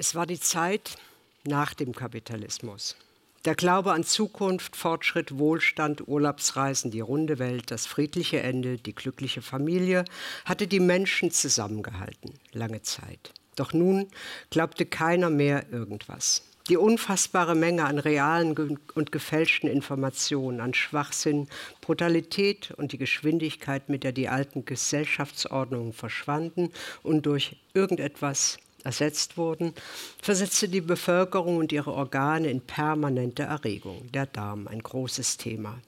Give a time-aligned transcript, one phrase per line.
[0.00, 0.94] Es war die Zeit
[1.42, 2.94] nach dem Kapitalismus.
[3.44, 9.42] Der Glaube an Zukunft, Fortschritt, Wohlstand, Urlaubsreisen, die runde Welt, das friedliche Ende, die glückliche
[9.42, 10.04] Familie
[10.44, 13.32] hatte die Menschen zusammengehalten, lange Zeit.
[13.56, 14.06] Doch nun
[14.50, 16.44] glaubte keiner mehr irgendwas.
[16.68, 21.48] Die unfassbare Menge an realen und gefälschten Informationen, an Schwachsinn,
[21.80, 26.70] Brutalität und die Geschwindigkeit, mit der die alten Gesellschaftsordnungen verschwanden
[27.02, 28.58] und durch irgendetwas
[28.88, 29.74] ersetzt wurden,
[30.22, 34.10] versetzte die Bevölkerung und ihre Organe in permanente Erregung.
[34.12, 35.78] Der Darm, ein großes Thema.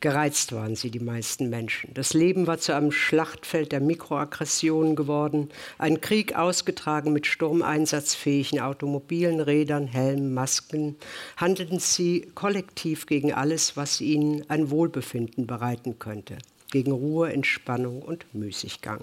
[0.00, 1.94] Gereizt waren sie, die meisten Menschen.
[1.94, 5.48] Das Leben war zu einem Schlachtfeld der Mikroaggressionen geworden,
[5.78, 10.96] ein Krieg ausgetragen mit sturmeinsatzfähigen Automobilen, Rädern, Helmen, Masken,
[11.38, 16.36] handelten sie kollektiv gegen alles, was ihnen ein Wohlbefinden bereiten könnte,
[16.70, 19.00] gegen Ruhe, Entspannung und Müßiggang.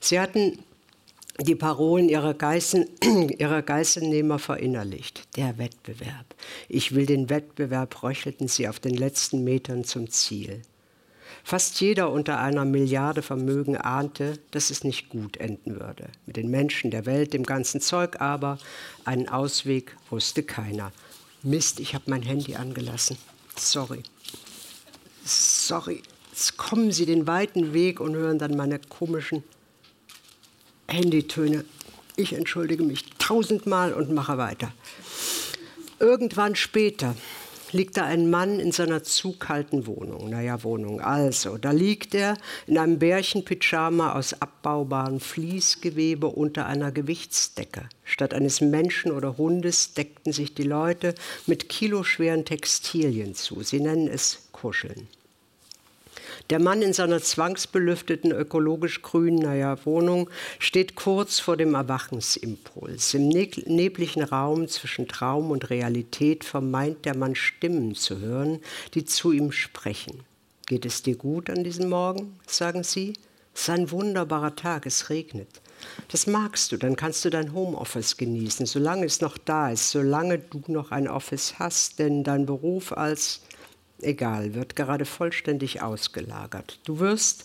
[0.00, 0.58] Sie hatten
[1.40, 2.86] die Parolen ihrer, Geißen,
[3.38, 5.36] ihrer Geiselnehmer verinnerlicht.
[5.36, 6.34] Der Wettbewerb.
[6.68, 10.62] Ich will den Wettbewerb, röchelten sie auf den letzten Metern zum Ziel.
[11.42, 16.08] Fast jeder unter einer Milliarde Vermögen ahnte, dass es nicht gut enden würde.
[16.24, 18.58] Mit den Menschen der Welt, dem ganzen Zeug aber,
[19.04, 20.92] einen Ausweg wusste keiner.
[21.42, 23.18] Mist, ich habe mein Handy angelassen.
[23.56, 24.02] Sorry.
[25.24, 26.02] Sorry.
[26.30, 29.44] Jetzt kommen Sie den weiten Weg und hören dann meine komischen
[30.88, 31.64] Handytöne.
[32.16, 34.72] Ich entschuldige mich tausendmal und mache weiter.
[35.98, 37.14] Irgendwann später
[37.74, 40.30] liegt da ein Mann in seiner zu kalten Wohnung.
[40.30, 41.00] Naja, Wohnung.
[41.00, 47.88] Also, da liegt er in einem Bärchenpyjama aus abbaubarem Fließgewebe unter einer Gewichtsdecke.
[48.04, 51.14] Statt eines Menschen oder Hundes deckten sich die Leute
[51.46, 53.62] mit kiloschweren Textilien zu.
[53.62, 55.08] Sie nennen es Kuscheln.
[56.50, 60.28] Der Mann in seiner zwangsbelüfteten, ökologisch grünen naja, Wohnung
[60.58, 63.14] steht kurz vor dem Erwachensimpuls.
[63.14, 68.60] Im neblichen Raum zwischen Traum und Realität vermeint der Mann Stimmen zu hören,
[68.92, 70.20] die zu ihm sprechen.
[70.66, 72.38] Geht es dir gut an diesem Morgen?
[72.46, 73.14] sagen sie.
[73.54, 75.48] Es ist ein wunderbarer Tag, es regnet.
[76.08, 80.38] Das magst du, dann kannst du dein Homeoffice genießen, solange es noch da ist, solange
[80.38, 83.40] du noch ein Office hast, denn dein Beruf als
[84.00, 86.78] egal, wird gerade vollständig ausgelagert.
[86.84, 87.44] Du wirst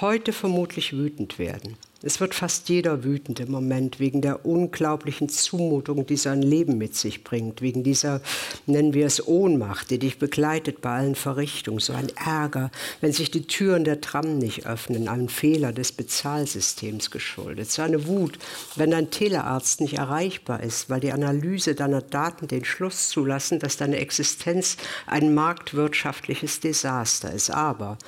[0.00, 1.76] heute vermutlich wütend werden.
[2.02, 6.96] Es wird fast jeder wütend im Moment wegen der unglaublichen Zumutung, die sein Leben mit
[6.96, 8.22] sich bringt, wegen dieser,
[8.64, 12.70] nennen wir es, Ohnmacht, die dich begleitet bei allen Verrichtungen, so ein Ärger,
[13.02, 18.06] wenn sich die Türen der Tram nicht öffnen, ein Fehler des Bezahlsystems geschuldet, so eine
[18.06, 18.38] Wut,
[18.76, 23.76] wenn dein Telearzt nicht erreichbar ist, weil die Analyse deiner Daten den Schluss zulassen, dass
[23.76, 27.50] deine Existenz ein marktwirtschaftliches Desaster ist.
[27.50, 27.98] Aber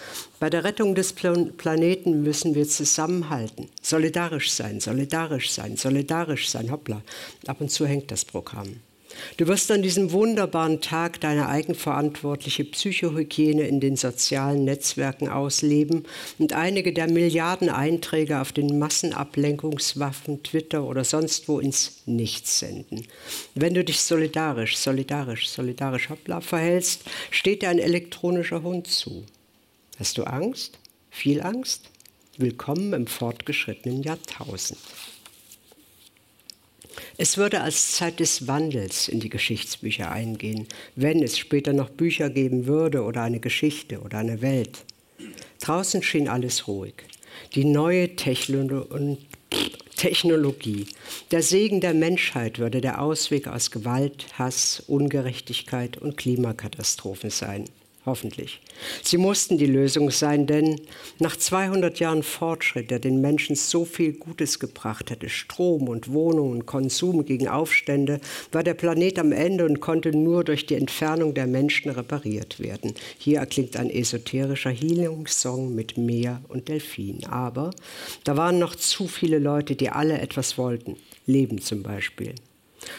[0.42, 3.68] bei der Rettung des Planeten müssen wir zusammenhalten.
[3.80, 6.72] Solidarisch sein, solidarisch sein, solidarisch sein.
[6.72, 7.00] Hoppla,
[7.46, 8.80] ab und zu hängt das Programm.
[9.36, 16.06] Du wirst an diesem wunderbaren Tag deine eigenverantwortliche Psychohygiene in den sozialen Netzwerken ausleben
[16.40, 23.06] und einige der Milliarden Einträge auf den Massenablenkungswaffen, Twitter oder sonst wo ins Nichts senden.
[23.54, 29.24] Wenn du dich solidarisch, solidarisch, solidarisch hoppla verhältst, steht dir ein elektronischer Hund zu.
[30.02, 30.80] Hast du Angst?
[31.10, 31.88] Viel Angst?
[32.36, 34.80] Willkommen im fortgeschrittenen Jahrtausend.
[37.18, 42.30] Es würde als Zeit des Wandels in die Geschichtsbücher eingehen, wenn es später noch Bücher
[42.30, 44.84] geben würde oder eine Geschichte oder eine Welt.
[45.60, 46.94] Draußen schien alles ruhig.
[47.54, 49.28] Die neue Technologie,
[51.30, 57.66] der Segen der Menschheit würde der Ausweg aus Gewalt, Hass, Ungerechtigkeit und Klimakatastrophen sein.
[58.04, 58.60] Hoffentlich.
[59.04, 60.80] Sie mussten die Lösung sein, denn
[61.20, 66.50] nach 200 Jahren Fortschritt, der den Menschen so viel Gutes gebracht hätte, Strom und Wohnung
[66.50, 68.20] und Konsum gegen Aufstände,
[68.50, 72.94] war der Planet am Ende und konnte nur durch die Entfernung der Menschen repariert werden.
[73.18, 77.24] Hier erklingt ein esoterischer Healing-Song mit Meer und Delfin.
[77.26, 77.70] Aber
[78.24, 80.96] da waren noch zu viele Leute, die alle etwas wollten.
[81.26, 82.34] Leben zum Beispiel.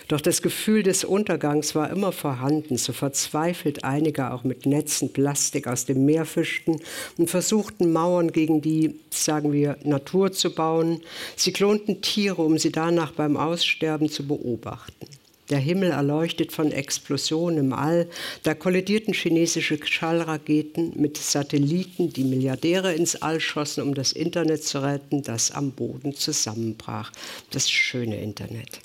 [0.07, 5.68] Doch das Gefühl des Untergangs war immer vorhanden, so verzweifelt einige auch mit Netzen Plastik
[5.68, 6.80] aus dem Meer fischten
[7.18, 11.01] und versuchten Mauern gegen die, sagen wir, Natur zu bauen.
[11.35, 15.07] Sie klonten Tiere, um sie danach beim Aussterben zu beobachten.
[15.50, 18.07] Der Himmel erleuchtet von Explosionen im All.
[18.44, 24.81] Da kollidierten chinesische Schallraketen mit Satelliten, die Milliardäre ins All schossen, um das Internet zu
[24.81, 27.12] retten, das am Boden zusammenbrach.
[27.51, 28.79] Das schöne Internet.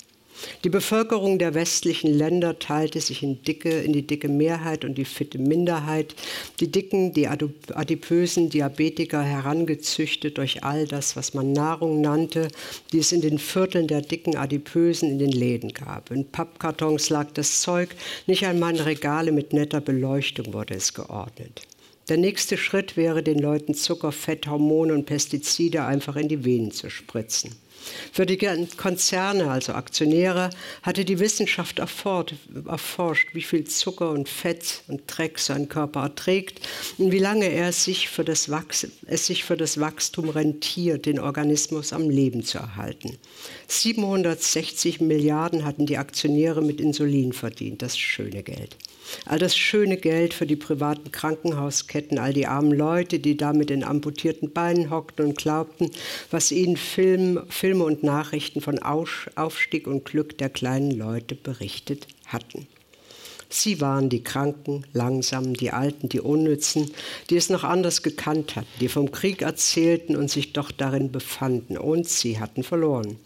[0.63, 5.05] Die Bevölkerung der westlichen Länder teilte sich in, dicke, in die dicke Mehrheit und die
[5.05, 6.15] fitte Minderheit.
[6.59, 12.47] Die Dicken, die adipösen Diabetiker herangezüchtet durch all das, was man Nahrung nannte,
[12.91, 16.11] die es in den Vierteln der dicken Adipösen in den Läden gab.
[16.11, 17.89] In Pappkartons lag das Zeug,
[18.27, 21.61] nicht einmal in Regale mit netter Beleuchtung wurde es geordnet.
[22.09, 26.71] Der nächste Schritt wäre, den Leuten Zucker, Fett, Hormone und Pestizide einfach in die Venen
[26.71, 27.51] zu spritzen.
[28.11, 28.37] Für die
[28.77, 30.49] Konzerne, also Aktionäre,
[30.81, 36.67] hatte die Wissenschaft erforscht, wie viel Zucker und Fett und Dreck sein Körper erträgt
[36.97, 38.49] und wie lange er sich für das
[39.05, 43.17] es sich für das Wachstum rentiert, den Organismus am Leben zu erhalten.
[43.67, 48.75] 760 Milliarden hatten die Aktionäre mit Insulin verdient, das schöne Geld.
[49.25, 53.69] All das schöne Geld für die privaten Krankenhausketten, all die armen Leute, die da mit
[53.69, 55.91] den amputierten Beinen hockten und glaubten,
[56.31, 62.67] was ihnen Film, Filme und Nachrichten von Aufstieg und Glück der kleinen Leute berichtet hatten.
[63.51, 66.91] Sie waren die Kranken, Langsamen, die Alten, die Unnützen,
[67.31, 71.75] die es noch anders gekannt hatten, die vom Krieg erzählten und sich doch darin befanden.
[71.75, 73.17] Und sie hatten verloren.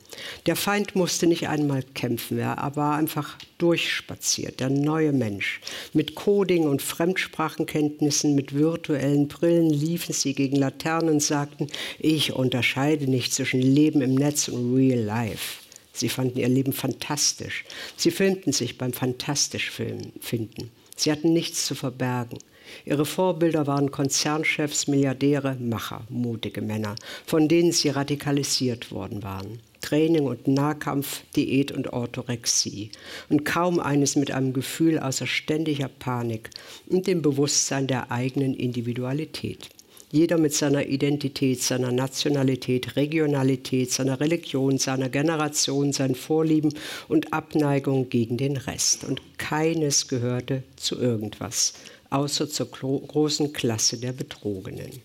[0.46, 5.60] Der Feind musste nicht einmal kämpfen, er war einfach durchspaziert, der neue Mensch.
[5.92, 11.68] Mit Coding und Fremdsprachenkenntnissen, mit virtuellen Brillen liefen sie gegen Laternen und sagten,
[12.00, 15.63] ich unterscheide nicht zwischen Leben im Netz und Real Life.
[15.94, 17.64] Sie fanden ihr Leben fantastisch.
[17.96, 20.72] Sie filmten sich beim fantastisch finden.
[20.96, 22.40] Sie hatten nichts zu verbergen.
[22.86, 26.96] Ihre Vorbilder waren Konzernchefs, Milliardäre, Macher, mutige Männer,
[27.26, 29.60] von denen sie radikalisiert worden waren.
[29.82, 32.90] Training und Nahkampf, Diät und Orthorexie.
[33.30, 36.50] Und kaum eines mit einem Gefühl außer ständiger Panik
[36.88, 39.70] und dem Bewusstsein der eigenen Individualität.
[40.14, 46.72] Jeder mit seiner Identität, seiner Nationalität, Regionalität, seiner Religion, seiner Generation, seinen Vorlieben
[47.08, 49.06] und Abneigung gegen den Rest.
[49.06, 51.74] Und keines gehörte zu irgendwas,
[52.12, 55.02] außer zur großen Klasse der Betrogenen.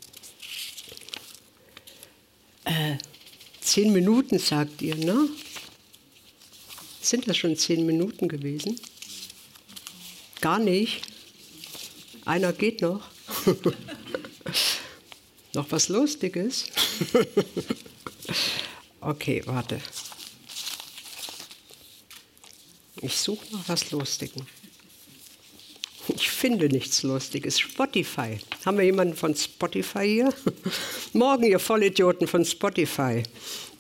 [2.65, 2.99] Äh,
[3.63, 5.27] zehn Minuten, sagt ihr, ne?
[7.01, 8.79] Sind das schon zehn Minuten gewesen?
[10.43, 11.01] Gar nicht.
[12.27, 13.09] Einer geht noch.
[15.59, 16.67] Noch was Lustiges?
[19.01, 19.81] okay, warte.
[23.01, 24.41] Ich suche noch was Lustiges.
[26.07, 27.59] Ich finde nichts Lustiges.
[27.59, 28.39] Spotify.
[28.65, 30.35] Haben wir jemanden von Spotify hier?
[31.13, 33.25] Morgen, ihr Vollidioten von Spotify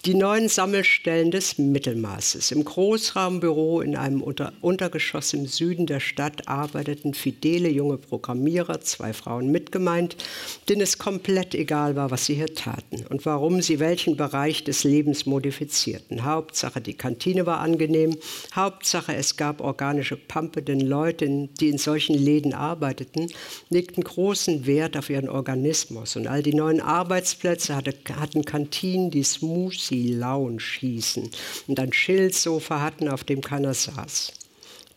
[0.08, 2.50] die neuen Sammelstellen des Mittelmaßes.
[2.52, 9.12] Im Großraumbüro in einem Unter Untergeschoss im Süden der Stadt arbeiteten fidele junge Programmierer, zwei
[9.12, 10.16] Frauen mitgemeint,
[10.66, 14.82] denen es komplett egal war, was sie hier taten und warum sie welchen Bereich des
[14.82, 16.24] Lebens modifizierten.
[16.24, 18.16] Hauptsache, die Kantine war angenehm,
[18.54, 23.30] Hauptsache, es gab organische Pampe, denn Leute, die in solchen Läden arbeiteten,
[23.68, 29.22] legten großen Wert auf ihren Organismus und all die neuen Arbeitsplätze hatte, hatten Kantinen, die
[29.22, 31.30] Smooths Lucy Lounge hießen
[31.66, 34.32] und ein Schildsofa hatten, auf dem keiner saß.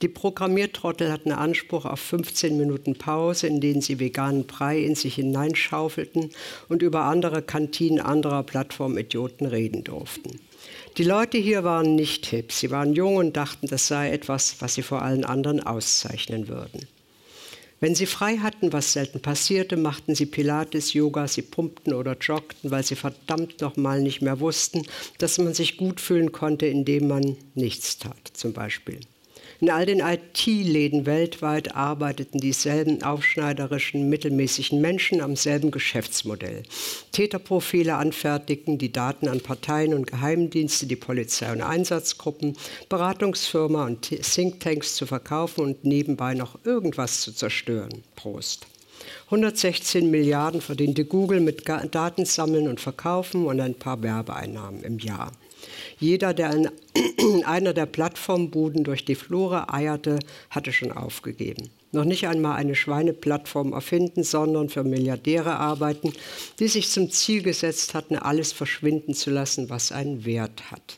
[0.02, 5.16] Die Programmiertrottel hatten Anspruch auf 15 Minuten Pause, in denen sie veganen Brei in sich
[5.16, 6.32] hineinschaufelten
[6.70, 10.40] und über andere Kantinen anderer Plattformidioten reden durften.
[10.98, 14.74] Die Leute hier waren nicht hip, sie waren jung und dachten, das sei etwas, was
[14.74, 16.88] sie vor allen anderen auszeichnen würden.
[17.82, 22.70] Wenn sie frei hatten, was selten passierte, machten sie Pilates, Yoga, sie pumpten oder joggten,
[22.70, 24.84] weil sie verdammt nochmal nicht mehr wussten,
[25.18, 29.00] dass man sich gut fühlen konnte, indem man nichts tat, zum Beispiel.
[29.62, 36.64] In all den IT-Läden weltweit arbeiteten dieselben aufschneiderischen, mittelmäßigen Menschen am selben Geschäftsmodell.
[37.12, 42.58] Täterprofile anfertigten, die Daten an Parteien und Geheimdienste, die Polizei und Einsatzgruppen,
[42.90, 48.02] Beratungsfirma und Thinktanks zu verkaufen und nebenbei noch irgendwas zu zerstören.
[48.16, 48.66] Prost.
[49.26, 55.32] 116 Milliarden verdiente Google mit Datensammeln und Verkaufen und ein paar Werbeeinnahmen im Jahr.
[56.02, 60.18] Jeder, der in einer der Plattformbuden durch die Flure eierte,
[60.50, 61.70] hatte schon aufgegeben.
[61.92, 66.12] Noch nicht einmal eine Schweineplattform erfinden, sondern für Milliardäre arbeiten,
[66.60, 70.98] die sich zum Ziel gesetzt hatten, alles verschwinden zu lassen, was einen Wert hat.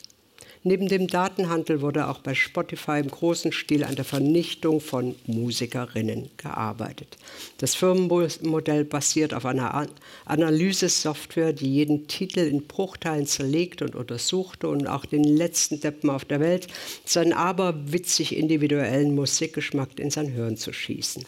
[0.65, 6.29] Neben dem Datenhandel wurde auch bei Spotify im großen Stil an der Vernichtung von Musikerinnen
[6.37, 7.17] gearbeitet.
[7.57, 9.87] Das Firmenmodell basiert auf einer
[10.23, 16.23] Analysesoftware, die jeden Titel in Bruchteilen zerlegt und untersuchte und auch den letzten Deppen auf
[16.23, 16.67] der Welt
[17.03, 21.25] seinen aberwitzig individuellen Musikgeschmack in sein Hirn zu schießen.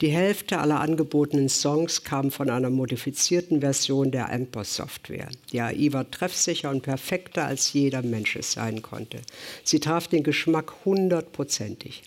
[0.00, 5.28] Die Hälfte aller angebotenen Songs kam von einer modifizierten Version der Amper-Software.
[5.52, 9.20] Die AI war treffsicher und perfekter, als jeder Mensch es sein konnte.
[9.62, 12.02] Sie traf den Geschmack hundertprozentig.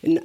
[0.00, 0.20] In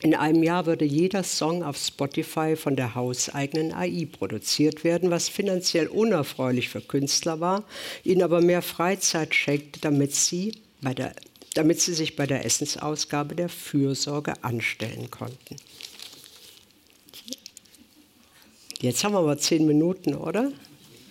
[0.00, 5.30] in einem Jahr würde jeder Song auf Spotify von der hauseigenen AI produziert werden, was
[5.30, 7.64] finanziell unerfreulich für Künstler war,
[8.04, 10.52] ihnen aber mehr Freizeit schenkte, damit sie,
[10.82, 11.14] bei der,
[11.54, 15.56] damit sie sich bei der Essensausgabe der Fürsorge anstellen konnten.
[18.80, 20.52] Jetzt haben wir aber zehn Minuten, oder?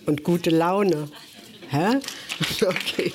[0.06, 1.08] Und gute Laune.
[1.68, 2.00] Hä?
[2.60, 3.12] Okay.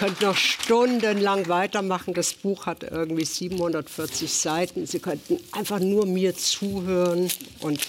[0.00, 2.14] könnten noch stundenlang weitermachen.
[2.14, 4.86] Das Buch hat irgendwie 740 Seiten.
[4.86, 7.30] Sie könnten einfach nur mir zuhören
[7.60, 7.86] und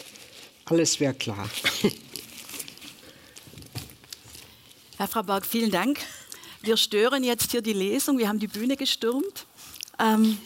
[0.65, 1.49] alles wäre klar.
[4.97, 5.99] Herr Frau Berg, vielen Dank.
[6.61, 8.17] Wir stören jetzt hier die Lesung.
[8.17, 9.45] Wir haben die Bühne gestürmt.
[9.97, 10.37] Ähm,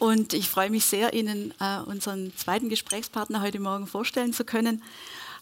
[0.00, 4.82] und ich freue mich sehr, Ihnen äh, unseren zweiten Gesprächspartner heute Morgen vorstellen zu können.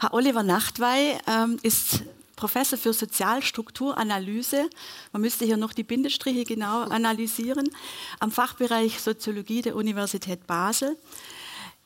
[0.01, 2.03] Herr Oliver Nachtwey ähm, ist
[2.35, 4.69] Professor für Sozialstrukturanalyse.
[5.13, 7.71] Man müsste hier noch die Bindestriche genau analysieren.
[8.19, 10.97] Am Fachbereich Soziologie der Universität Basel.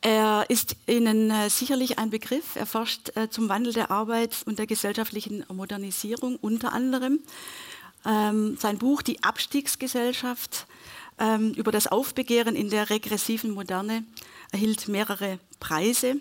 [0.01, 2.57] Er ist Ihnen äh, sicherlich ein Begriff.
[2.57, 7.21] Er forscht äh, zum Wandel der Arbeit und der gesellschaftlichen Modernisierung unter anderem.
[8.07, 10.67] Ähm, sein Buch Die Abstiegsgesellschaft
[11.19, 14.05] ähm, über das Aufbegehren in der regressiven Moderne
[14.51, 16.17] erhielt mehrere Preise.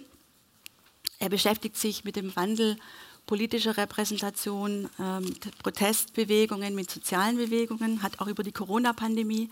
[1.19, 2.77] Er beschäftigt sich mit dem Wandel
[3.25, 9.49] politischer Repräsentation, ähm, Protestbewegungen mit sozialen Bewegungen, hat auch über die Corona-Pandemie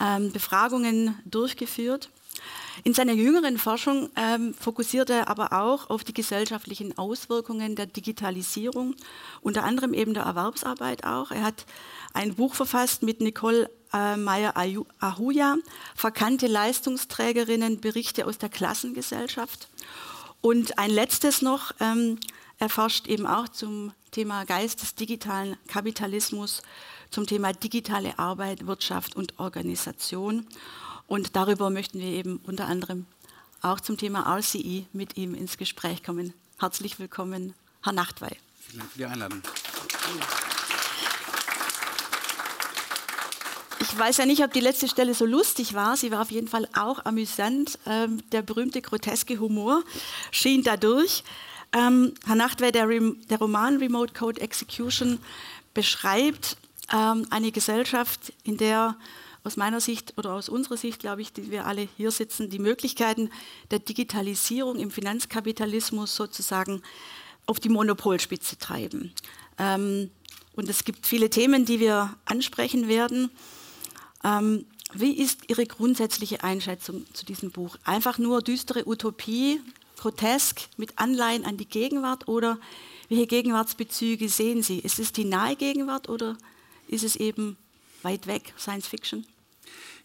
[0.00, 2.10] ähm, Befragungen durchgeführt.
[2.84, 8.94] In seiner jüngeren Forschung ähm, fokussiert er aber auch auf die gesellschaftlichen Auswirkungen der Digitalisierung,
[9.40, 11.30] unter anderem eben der Erwerbsarbeit auch.
[11.30, 11.64] Er hat
[12.12, 15.56] ein Buch verfasst mit Nicole äh, Meyer-Ahuja,
[15.94, 19.68] Verkannte Leistungsträgerinnen, Berichte aus der Klassengesellschaft.
[20.40, 22.18] Und ein letztes noch, ähm,
[22.58, 26.62] er forscht eben auch zum Thema Geist des digitalen Kapitalismus,
[27.10, 30.46] zum Thema digitale Arbeit, Wirtschaft und Organisation.
[31.06, 33.06] Und darüber möchten wir eben unter anderem
[33.62, 36.34] auch zum Thema RCE mit ihm ins Gespräch kommen.
[36.58, 38.36] Herzlich willkommen, Herr Nachtwey.
[38.60, 39.42] Vielen Dank für die Einladung.
[43.80, 45.96] Ich weiß ja nicht, ob die letzte Stelle so lustig war.
[45.96, 47.78] Sie war auf jeden Fall auch amüsant.
[47.86, 49.84] Ähm, der berühmte groteske Humor
[50.32, 51.22] schien dadurch.
[51.72, 55.18] Ähm, Herr Nachtwey, der, der, Roman Remote Code Execution
[55.74, 56.56] beschreibt
[56.92, 58.96] ähm, eine Gesellschaft, in der
[59.46, 62.58] aus meiner Sicht oder aus unserer Sicht, glaube ich, die wir alle hier sitzen, die
[62.58, 63.30] Möglichkeiten
[63.70, 66.82] der Digitalisierung im Finanzkapitalismus sozusagen
[67.46, 69.12] auf die Monopolspitze treiben.
[69.58, 70.10] Ähm,
[70.56, 73.30] und es gibt viele Themen, die wir ansprechen werden.
[74.24, 77.76] Ähm, wie ist Ihre grundsätzliche Einschätzung zu diesem Buch?
[77.84, 79.60] Einfach nur düstere Utopie,
[79.96, 82.58] grotesk mit Anleihen an die Gegenwart oder
[83.08, 84.80] welche Gegenwartsbezüge sehen Sie?
[84.80, 86.36] Ist es die nahe Gegenwart oder
[86.88, 87.56] ist es eben
[88.02, 89.24] weit weg, Science Fiction?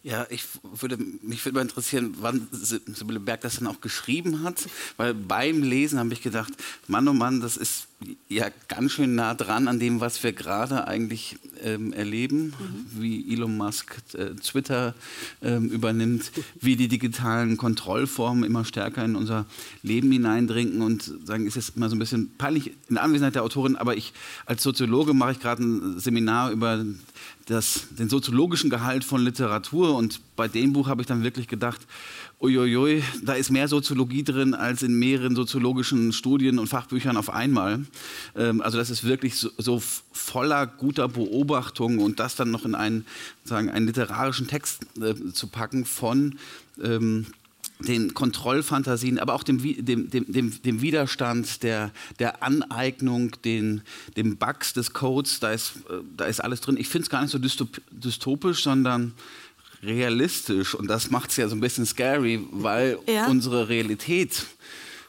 [0.04, 4.68] Ja, ich würde mich würde mal interessieren, wann Sibylle Berg das dann auch geschrieben hat,
[4.96, 6.52] weil beim Lesen habe ich gedacht,
[6.88, 7.86] Mann oh Mann, das ist
[8.28, 13.02] ja ganz schön nah dran an dem, was wir gerade eigentlich ähm, erleben, mhm.
[13.02, 14.94] wie Elon Musk äh, Twitter
[15.42, 19.46] ähm, übernimmt, wie die digitalen Kontrollformen immer stärker in unser
[19.82, 23.76] Leben hineindringen und sagen, ist jetzt immer so ein bisschen peinlich in Anwesenheit der Autorin,
[23.76, 24.12] aber ich
[24.46, 26.84] als Soziologe mache ich gerade ein Seminar über
[27.46, 31.80] das, den soziologischen Gehalt von Literatur und bei dem Buch habe ich dann wirklich gedacht,
[32.42, 37.84] uiuiui, da ist mehr Soziologie drin als in mehreren soziologischen Studien und Fachbüchern auf einmal.
[38.36, 39.82] Ähm, also das ist wirklich so,
[40.12, 43.06] voller guter Beobachtungen und das dann noch in einen,
[43.44, 46.38] sagen, einen literarischen Text äh, zu packen von
[46.82, 47.26] ähm,
[47.82, 53.82] den Kontrollfantasien, aber auch dem, dem, dem, dem Widerstand, der, der Aneignung, den,
[54.16, 56.76] dem Bugs des Codes, da ist, äh, da ist alles drin.
[56.76, 59.14] Ich finde es gar nicht so dystopisch, sondern
[59.82, 60.74] realistisch.
[60.74, 63.26] Und das macht es ja so ein bisschen scary, weil ja.
[63.26, 64.46] unsere Realität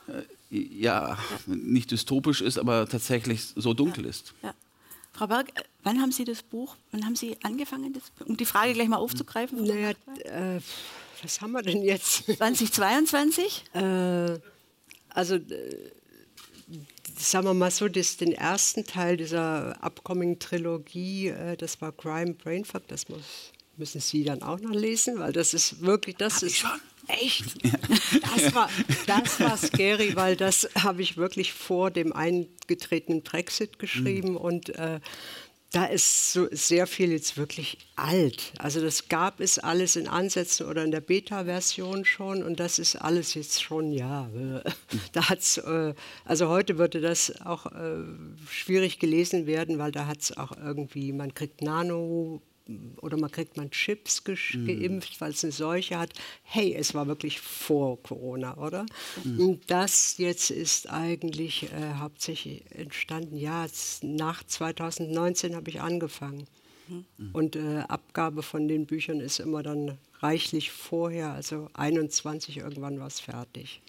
[0.07, 4.09] äh, ja nicht dystopisch ist, aber tatsächlich so dunkel ja.
[4.09, 4.33] ist.
[4.41, 4.53] Ja.
[5.13, 8.45] Frau Berg, äh, wann haben Sie das Buch, wann haben Sie angefangen, das, um die
[8.45, 9.63] Frage gleich mal aufzugreifen?
[9.63, 10.59] Naja, äh,
[11.21, 12.25] was haben wir denn jetzt?
[12.37, 13.63] 2022?
[13.73, 14.39] äh,
[15.09, 15.91] also, äh,
[17.17, 22.87] sagen wir mal so, das, den ersten Teil dieser Upcoming-Trilogie, äh, das war Crime Brainfuck,
[22.87, 26.51] das muss, müssen Sie dann auch noch lesen, weil das ist wirklich, das Hab ist...
[26.51, 26.81] Ich schon.
[27.07, 27.43] Echt?
[28.35, 28.69] Das war,
[29.07, 34.37] das war scary, weil das habe ich wirklich vor dem eingetretenen Brexit geschrieben mhm.
[34.37, 34.99] und äh,
[35.71, 38.53] da ist so sehr viel jetzt wirklich alt.
[38.59, 42.95] Also das gab es alles in Ansätzen oder in der Beta-Version schon und das ist
[42.95, 44.69] alles jetzt schon, ja, äh,
[45.13, 45.93] da hat's, äh,
[46.25, 48.03] also heute würde das auch äh,
[48.49, 52.41] schwierig gelesen werden, weil da hat es auch irgendwie, man kriegt Nano
[53.01, 54.67] oder man kriegt man Chips ge mhm.
[54.67, 56.13] geimpft, weil es eine Seuche hat.
[56.43, 58.86] Hey, es war wirklich vor Corona, oder?
[59.24, 59.39] Mhm.
[59.39, 63.67] Und das jetzt ist eigentlich äh, hauptsächlich entstanden, ja,
[64.01, 66.48] nach 2019 habe ich angefangen.
[66.88, 67.29] Mhm.
[67.34, 73.08] Und äh, Abgabe von den Büchern ist immer dann reichlich vorher, also 21 irgendwann war
[73.08, 73.82] es fertig.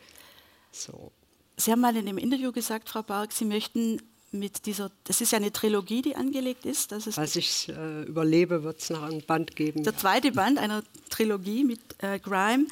[0.72, 1.12] So.
[1.56, 4.02] Sie haben mal in dem Interview gesagt, Frau Barg, Sie möchten
[4.34, 6.92] mit dieser, das ist ja eine Trilogie, die angelegt ist.
[6.92, 9.84] Das ist Als ich es äh, überlebe, wird es noch ein Band geben.
[9.84, 12.66] Der zweite Band einer Trilogie mit äh, Grime.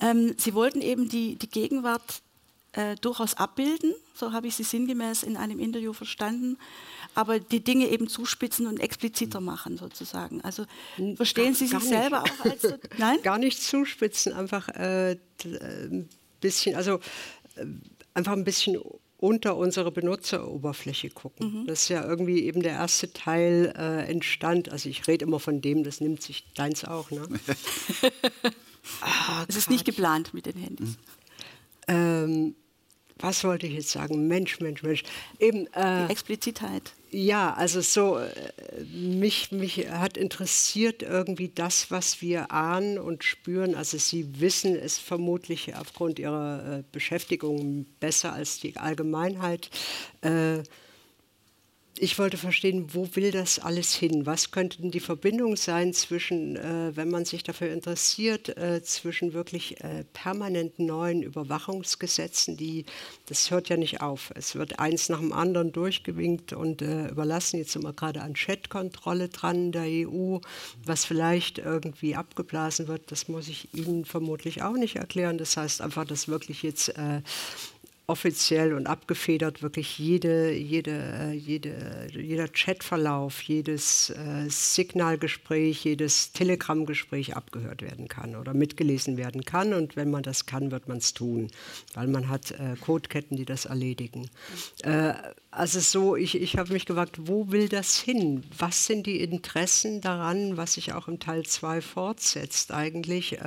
[0.00, 2.22] Ähm, Sie wollten eben die, die Gegenwart
[2.72, 6.58] äh, durchaus abbilden, so habe ich Sie sinngemäß in einem Interview verstanden,
[7.14, 10.40] aber die Dinge eben zuspitzen und expliziter machen sozusagen.
[10.42, 10.66] Also
[11.16, 12.62] verstehen Sie sich selber auch als...
[12.68, 13.22] So, nein?
[13.22, 16.08] Gar nicht zuspitzen, einfach äh, ein
[16.40, 17.00] bisschen, also
[17.56, 17.64] äh,
[18.14, 18.78] einfach ein bisschen
[19.18, 21.62] unter unsere Benutzeroberfläche gucken.
[21.62, 21.66] Mhm.
[21.66, 24.70] Das ist ja irgendwie eben der erste Teil äh, entstand.
[24.70, 27.28] Also ich rede immer von dem, das nimmt sich deins auch, ne?
[29.00, 30.90] ah, es ist nicht geplant mit den Handys.
[30.90, 30.96] Mhm.
[31.88, 32.54] Ähm,
[33.18, 34.28] was wollte ich jetzt sagen?
[34.28, 35.02] Mensch, Mensch, Mensch.
[35.40, 36.92] Eben, äh, Die Explizitheit.
[37.10, 38.30] Ja, also so, äh,
[38.92, 43.74] mich, mich hat interessiert irgendwie das, was wir ahnen und spüren.
[43.74, 49.70] Also Sie wissen es vermutlich aufgrund Ihrer äh, Beschäftigung besser als die Allgemeinheit.
[50.20, 50.58] Äh,
[52.00, 54.26] ich wollte verstehen, wo will das alles hin?
[54.26, 59.32] Was könnte denn die Verbindung sein zwischen, äh, wenn man sich dafür interessiert, äh, zwischen
[59.32, 62.84] wirklich äh, permanent neuen Überwachungsgesetzen, die,
[63.26, 64.32] das hört ja nicht auf.
[64.34, 67.58] Es wird eins nach dem anderen durchgewinkt und äh, überlassen.
[67.58, 70.38] Jetzt sind wir gerade an Chatkontrolle dran der EU,
[70.84, 73.10] was vielleicht irgendwie abgeblasen wird.
[73.10, 75.38] Das muss ich Ihnen vermutlich auch nicht erklären.
[75.38, 77.22] Das heißt einfach, dass wirklich jetzt äh,
[78.08, 87.36] offiziell und abgefedert wirklich jede, jede, äh, jede, jeder Chatverlauf, jedes äh, Signalgespräch, jedes Telegrammgespräch
[87.36, 89.74] abgehört werden kann oder mitgelesen werden kann.
[89.74, 91.48] Und wenn man das kann, wird man es tun,
[91.92, 94.30] weil man hat äh, Codeketten, die das erledigen.
[95.50, 98.44] Also so, ich, ich habe mich gefragt, wo will das hin?
[98.56, 103.38] Was sind die Interessen daran, was sich auch im Teil 2 fortsetzt eigentlich?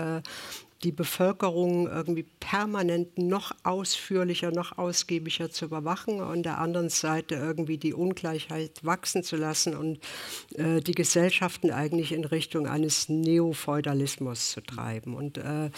[0.83, 7.77] Die Bevölkerung irgendwie permanent noch ausführlicher, noch ausgiebiger zu überwachen und der anderen Seite irgendwie
[7.77, 9.99] die Ungleichheit wachsen zu lassen und
[10.55, 15.13] äh, die Gesellschaften eigentlich in Richtung eines Neofeudalismus zu treiben.
[15.13, 15.69] Und äh,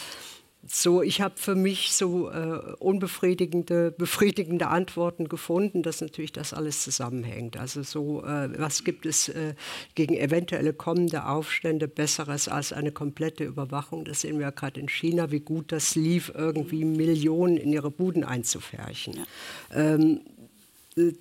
[0.65, 6.83] so, ich habe für mich so äh, unbefriedigende, befriedigende Antworten gefunden, dass natürlich das alles
[6.83, 7.57] zusammenhängt.
[7.57, 9.55] Also so, äh, was gibt es äh,
[9.95, 14.05] gegen eventuelle kommende Aufstände Besseres als eine komplette Überwachung?
[14.05, 17.91] Das sehen wir ja gerade in China, wie gut das lief, irgendwie Millionen in ihre
[17.91, 19.15] Buden einzufärchen.
[19.17, 19.25] Ja.
[19.73, 20.21] Ähm,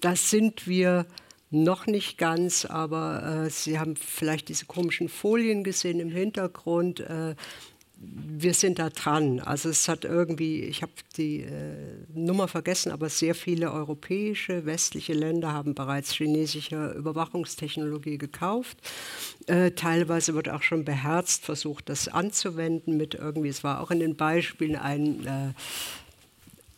[0.00, 1.06] das sind wir
[1.50, 7.02] noch nicht ganz, aber äh, Sie haben vielleicht diese komischen Folien gesehen im Hintergrund.
[8.04, 9.38] Wir sind da dran.
[9.38, 11.50] Also es hat irgendwie, ich habe die äh,
[12.12, 18.78] Nummer vergessen, aber sehr viele europäische, westliche Länder haben bereits chinesische Überwachungstechnologie gekauft.
[19.46, 24.00] Äh, teilweise wird auch schon beherzt versucht, das anzuwenden mit irgendwie, es war auch in
[24.00, 25.48] den Beispielen ein äh,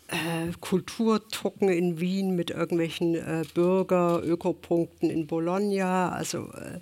[0.08, 6.10] äh Kulturtucken in Wien mit irgendwelchen äh, Bürger-Ökopunkten in Bologna.
[6.10, 6.80] Also äh,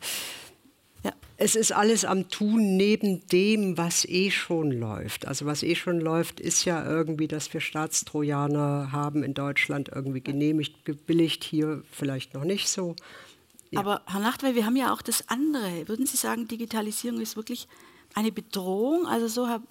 [1.42, 5.26] es ist alles am Tun neben dem, was eh schon läuft.
[5.26, 10.20] Also was eh schon läuft, ist ja irgendwie, dass wir Staatstrojaner haben in Deutschland irgendwie
[10.20, 12.94] genehmigt, gebilligt, hier vielleicht noch nicht so.
[13.72, 13.80] Ja.
[13.80, 15.88] Aber Herr Nachtwey, wir haben ja auch das andere.
[15.88, 17.66] Würden Sie sagen, Digitalisierung ist wirklich
[18.14, 19.06] eine Bedrohung?
[19.08, 19.64] Also so habe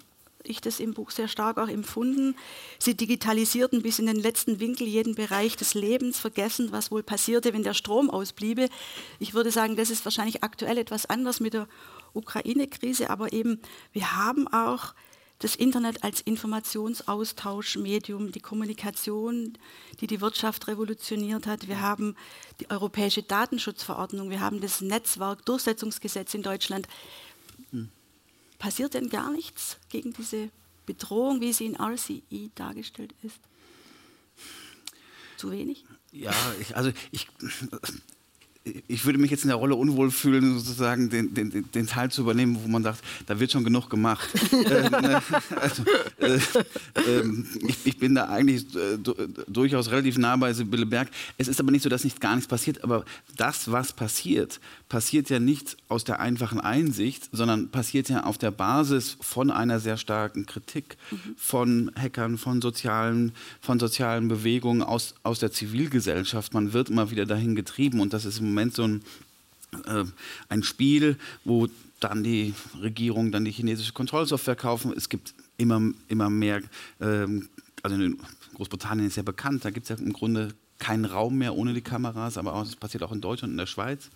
[0.43, 2.35] ich das im Buch sehr stark auch empfunden.
[2.79, 7.53] Sie digitalisierten bis in den letzten Winkel jeden Bereich des Lebens, vergessen, was wohl passierte,
[7.53, 8.69] wenn der Strom ausbliebe.
[9.19, 11.67] Ich würde sagen, das ist wahrscheinlich aktuell etwas anders mit der
[12.13, 13.59] Ukraine-Krise, aber eben
[13.93, 14.93] wir haben auch
[15.41, 19.57] das Internet als Informationsaustauschmedium, die Kommunikation,
[19.99, 21.67] die die Wirtschaft revolutioniert hat.
[21.67, 22.15] Wir haben
[22.59, 26.87] die europäische Datenschutzverordnung, wir haben das Netzwerkdurchsetzungsgesetz in Deutschland.
[28.61, 30.51] Passiert denn gar nichts gegen diese
[30.85, 32.21] Bedrohung, wie sie in RCE
[32.53, 33.39] dargestellt ist?
[35.35, 35.83] Zu wenig?
[36.11, 37.27] Ja, ich, also ich,
[38.87, 42.21] ich würde mich jetzt in der Rolle unwohl fühlen, sozusagen den, den, den Teil zu
[42.21, 44.29] übernehmen, wo man sagt, da wird schon genug gemacht.
[44.53, 45.23] ähm, ne,
[45.55, 45.83] also,
[46.19, 48.99] äh, äh, ich, ich, bin da eigentlich äh,
[49.47, 51.09] durchaus relativ nah bei Sibylle Berg.
[51.39, 54.59] Es ist aber nicht so, dass nicht gar nichts passiert, aber das, was passiert,
[54.91, 59.79] passiert ja nicht aus der einfachen Einsicht, sondern passiert ja auf der Basis von einer
[59.79, 61.35] sehr starken Kritik mhm.
[61.37, 66.53] von Hackern, von sozialen, von sozialen Bewegungen aus, aus der Zivilgesellschaft.
[66.53, 69.01] Man wird immer wieder dahin getrieben und das ist im Moment so ein,
[69.85, 70.03] äh,
[70.49, 71.69] ein Spiel, wo
[72.01, 74.91] dann die Regierung dann die chinesische Kontrollsoftware kaufen.
[74.93, 76.63] Es gibt immer, immer mehr,
[76.99, 77.47] ähm,
[77.81, 78.19] also in
[78.55, 81.81] Großbritannien ist ja bekannt, da gibt es ja im Grunde keinen Raum mehr ohne die
[81.81, 84.09] Kameras, aber es passiert auch in Deutschland und in der Schweiz.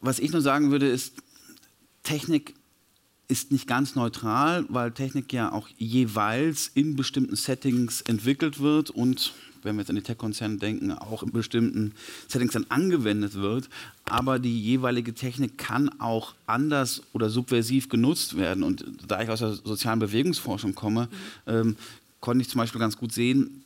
[0.00, 1.14] Was ich nur sagen würde, ist,
[2.02, 2.54] Technik
[3.28, 9.32] ist nicht ganz neutral, weil Technik ja auch jeweils in bestimmten Settings entwickelt wird und
[9.62, 11.92] wenn wir jetzt an die Tech-Konzerne denken, auch in bestimmten
[12.28, 13.68] Settings dann angewendet wird.
[14.06, 18.62] Aber die jeweilige Technik kann auch anders oder subversiv genutzt werden.
[18.62, 21.08] Und da ich aus der sozialen Bewegungsforschung komme,
[21.46, 21.52] mhm.
[21.52, 21.76] ähm,
[22.20, 23.64] konnte ich zum Beispiel ganz gut sehen,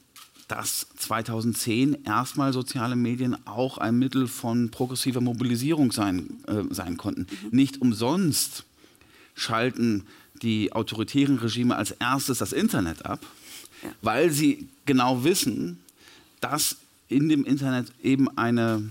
[0.48, 7.22] dass 2010 erstmal soziale Medien auch ein Mittel von progressiver Mobilisierung sein, äh, sein konnten.
[7.22, 7.56] Mhm.
[7.56, 8.64] Nicht umsonst
[9.34, 10.04] schalten
[10.42, 13.20] die autoritären Regime als erstes das Internet ab,
[13.82, 13.90] ja.
[14.02, 15.78] weil sie genau wissen,
[16.40, 16.76] dass
[17.08, 18.90] in dem Internet eben eine,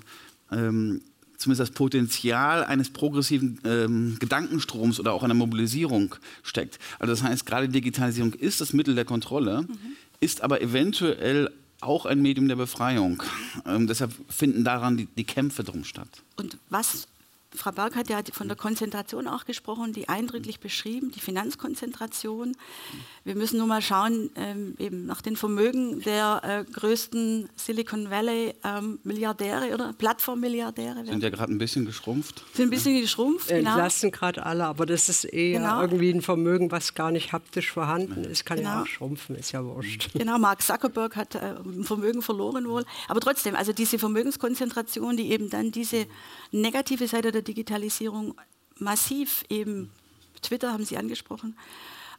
[0.52, 1.02] ähm,
[1.38, 6.80] zumindest das Potenzial eines progressiven ähm, Gedankenstroms oder auch einer Mobilisierung steckt.
[7.00, 9.64] Also das heißt, gerade Digitalisierung ist das Mittel der Kontrolle.
[9.64, 13.22] Mhm ist aber eventuell auch ein Medium der Befreiung.
[13.66, 16.08] Ähm, deshalb finden daran die, die Kämpfe drum statt.
[16.38, 17.08] Und was
[17.56, 22.56] Frau Berg hat ja von der Konzentration auch gesprochen, die eindrücklich beschrieben, die Finanzkonzentration.
[23.26, 28.54] Wir müssen nur mal schauen, ähm, eben nach den Vermögen der äh, größten Silicon Valley
[28.66, 31.06] ähm, Milliardäre oder Plattformmilliardäre.
[31.06, 32.44] Sind ja gerade ein bisschen geschrumpft.
[32.54, 33.72] Sind ein bisschen geschrumpft, genau.
[33.72, 35.82] Entlassen gerade alle, aber das ist eher genau.
[35.82, 38.70] irgendwie ein Vermögen, was gar nicht haptisch vorhanden ist, kann genau.
[38.70, 40.10] ja auch schrumpfen, ist ja wurscht.
[40.14, 42.84] Genau, Mark Zuckerberg hat äh, Vermögen verloren wohl.
[43.08, 46.08] Aber trotzdem, also diese Vermögenskonzentration, die eben dann diese
[46.52, 48.36] negative Seite der Digitalisierung
[48.80, 49.92] massiv eben,
[50.42, 51.56] Twitter haben Sie angesprochen,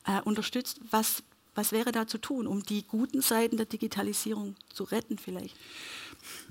[0.07, 0.81] äh, unterstützt.
[0.91, 1.23] Was,
[1.55, 5.57] was wäre da zu tun, um die guten Seiten der Digitalisierung zu retten vielleicht?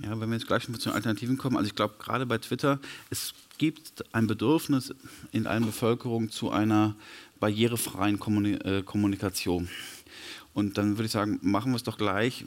[0.03, 2.79] Ja, wenn wir jetzt gleich zu den Alternativen kommen, also ich glaube gerade bei Twitter,
[3.09, 4.93] es gibt ein Bedürfnis
[5.31, 6.95] in allen Bevölkerungen zu einer
[7.39, 8.19] barrierefreien
[8.61, 9.69] äh, Kommunikation.
[10.53, 12.45] Und dann würde ich sagen, machen wir es doch gleich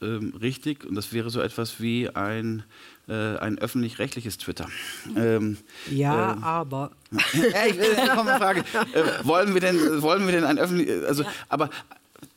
[0.00, 2.62] ähm, richtig und das wäre so etwas wie ein,
[3.08, 4.68] äh, ein öffentlich-rechtliches Twitter.
[5.16, 5.56] Ähm,
[5.90, 6.90] ja, ähm, aber.
[7.10, 8.64] ich, äh, eine Frage.
[8.92, 10.88] Äh, wollen, wir denn, wollen wir denn ein öffentlich.
[11.06, 11.30] Also, ja.
[11.48, 11.70] Aber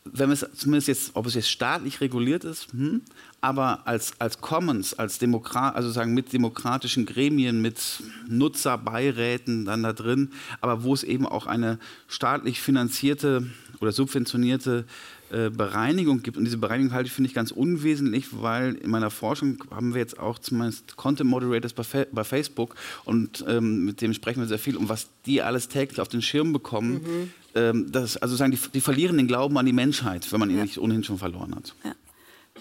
[0.03, 3.01] wenn es zumindest jetzt, ob es jetzt staatlich reguliert ist, hm,
[3.39, 9.93] aber als, als Commons, als Demokrat, also sagen mit demokratischen Gremien, mit Nutzerbeiräten dann da
[9.93, 13.47] drin, aber wo es eben auch eine staatlich finanzierte
[13.79, 14.85] oder subventionierte
[15.31, 16.37] äh, Bereinigung gibt.
[16.37, 20.01] Und diese Bereinigung halte ich, finde ich, ganz unwesentlich, weil in meiner Forschung haben wir
[20.01, 24.47] jetzt auch zumindest Content Moderators bei, Fa bei Facebook und ähm, mit dem sprechen wir
[24.47, 26.93] sehr viel, um was die alles täglich auf den Schirm bekommen.
[26.93, 27.31] Mhm.
[27.55, 30.57] Ähm, das, also sagen, die, die, verlieren den Glauben an die Menschheit, wenn man ihn
[30.57, 30.63] ja.
[30.63, 31.75] nicht ohnehin schon verloren hat.
[31.83, 31.93] Ja.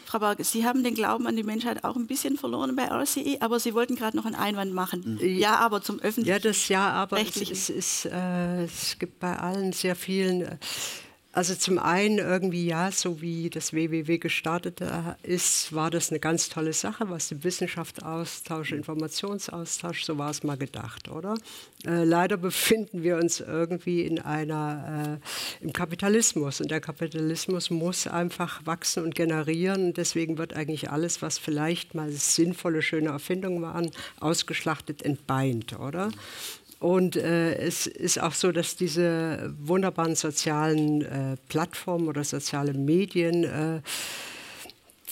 [0.04, 3.38] Frau Berg, Sie haben den Glauben an die Menschheit auch ein bisschen verloren bei RCE,
[3.40, 5.18] aber Sie wollten gerade noch einen Einwand machen.
[5.20, 5.38] Mhm.
[5.38, 6.28] Ja, aber zum öffentlichen.
[6.28, 10.42] Ja, das Ja, aber es, ist, ist, äh, es gibt bei allen sehr vielen.
[10.42, 10.56] Äh,
[11.32, 14.82] also zum einen irgendwie ja, so wie das WWW gestartet
[15.22, 20.56] ist, war das eine ganz tolle Sache, was den Wissenschaftsaustausch, Informationsaustausch, so war es mal
[20.56, 21.36] gedacht, oder?
[21.86, 25.20] Äh, leider befinden wir uns irgendwie in einer,
[25.60, 30.90] äh, im Kapitalismus und der Kapitalismus muss einfach wachsen und generieren und deswegen wird eigentlich
[30.90, 36.10] alles, was vielleicht mal sinnvolle, schöne Erfindungen waren, ausgeschlachtet, entbeint, oder?
[36.80, 43.44] Und äh, es ist auch so, dass diese wunderbaren sozialen äh, Plattformen oder soziale Medien
[43.44, 43.82] äh,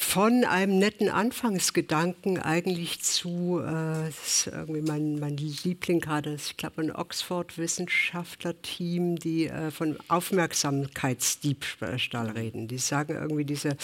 [0.01, 6.57] von einem netten Anfangsgedanken eigentlich zu, äh, das ist irgendwie mein, mein Liebling gerade, ich
[6.57, 12.69] glaube ein Oxford-Wissenschaftler-Team, die äh, von Aufmerksamkeitsdiebstahl reden.
[12.69, 13.77] Die sagen irgendwie, diese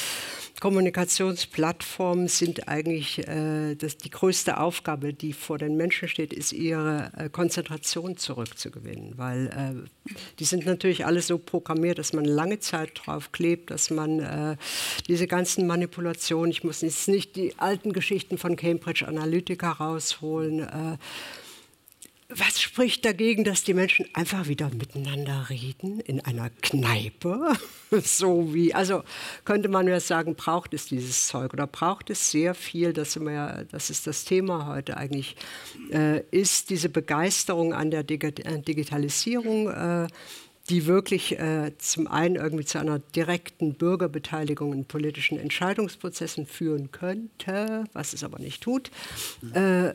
[0.61, 7.11] Kommunikationsplattformen sind eigentlich äh, das, die größte Aufgabe, die vor den Menschen steht, ist ihre
[7.17, 9.73] äh, Konzentration zurückzugewinnen, weil äh,
[10.39, 14.57] die sind natürlich alle so programmiert, dass man lange Zeit drauf klebt, dass man äh,
[15.09, 16.51] diese ganzen Manipulationen Manipulation.
[16.51, 20.61] Ich muss jetzt nicht die alten Geschichten von Cambridge Analytica rausholen.
[20.61, 20.99] Äh,
[22.29, 27.53] was spricht dagegen, dass die Menschen einfach wieder miteinander reden in einer Kneipe?
[28.03, 29.03] so wie, also
[29.45, 33.65] könnte man ja sagen, braucht es dieses Zeug oder braucht es sehr viel, das, ja,
[33.65, 35.37] das ist das Thema heute eigentlich,
[35.91, 39.71] äh, ist diese Begeisterung an der Digitalisierung.
[39.71, 40.09] Äh,
[40.71, 47.85] die wirklich äh, zum einen irgendwie zu einer direkten Bürgerbeteiligung in politischen Entscheidungsprozessen führen könnte,
[47.93, 48.91] was es aber nicht tut.
[49.53, 49.93] Äh,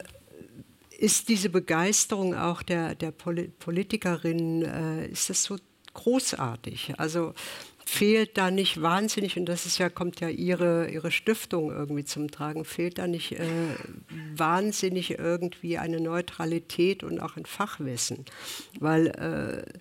[1.00, 5.56] ist diese Begeisterung auch der, der Poli Politikerinnen, äh, ist das so
[5.94, 6.94] großartig?
[6.98, 7.34] Also
[7.86, 12.30] fehlt da nicht wahnsinnig, und das ist ja, kommt ja ihre, ihre Stiftung irgendwie zum
[12.30, 13.46] Tragen, fehlt da nicht äh,
[14.36, 18.26] wahnsinnig irgendwie eine Neutralität und auch ein Fachwissen?
[18.80, 19.80] Weil äh,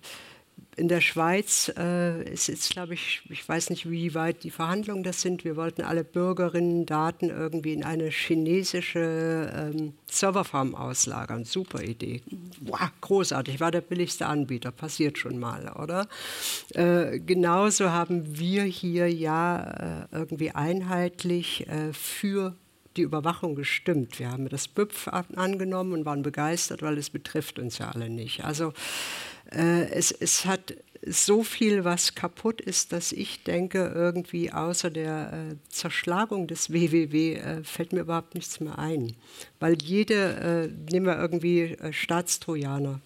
[0.79, 5.03] in der Schweiz äh, ist jetzt, glaube ich, ich weiß nicht, wie weit die Verhandlungen
[5.03, 5.43] das sind.
[5.43, 11.43] Wir wollten alle Bürgerinnen-Daten irgendwie in eine chinesische ähm, Serverfarm auslagern.
[11.43, 12.21] Super Idee.
[12.61, 13.59] Wow, großartig.
[13.59, 14.71] War der billigste Anbieter.
[14.71, 16.07] Passiert schon mal, oder?
[16.73, 22.55] Äh, genauso haben wir hier ja äh, irgendwie einheitlich äh, für
[22.95, 24.19] die Überwachung gestimmt.
[24.19, 28.43] Wir haben das BÜPF angenommen und waren begeistert, weil es betrifft uns ja alle nicht.
[28.45, 28.73] Also
[29.51, 35.55] es, es hat so viel, was kaputt ist, dass ich denke, irgendwie außer der äh,
[35.69, 39.13] Zerschlagung des WWW äh, fällt mir überhaupt nichts mehr ein.
[39.59, 42.99] Weil jede, äh, nehmen wir irgendwie äh, Staatstrojaner,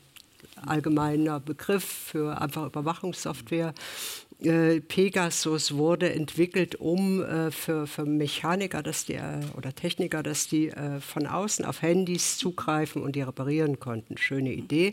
[0.66, 3.74] allgemeiner Begriff für einfach Überwachungssoftware.
[4.42, 10.48] Äh, Pegasus wurde entwickelt, um äh, für, für Mechaniker dass die, äh, oder Techniker, dass
[10.48, 14.18] die äh, von außen auf Handys zugreifen und die reparieren konnten.
[14.18, 14.92] Schöne Idee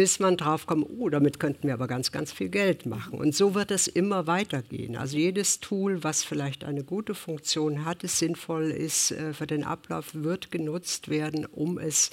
[0.00, 3.18] bis man drauf kommt, oh, damit könnten wir aber ganz, ganz viel Geld machen.
[3.18, 4.96] Und so wird es immer weitergehen.
[4.96, 9.62] Also jedes Tool, was vielleicht eine gute Funktion hat, es sinnvoll ist äh, für den
[9.62, 12.12] Ablauf, wird genutzt werden, um es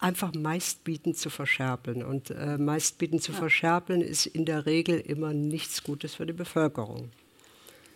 [0.00, 2.02] einfach meistbietend zu verscherpeln.
[2.02, 3.38] Und äh, meistbietend zu ja.
[3.38, 7.10] verscherpeln ist in der Regel immer nichts Gutes für die Bevölkerung.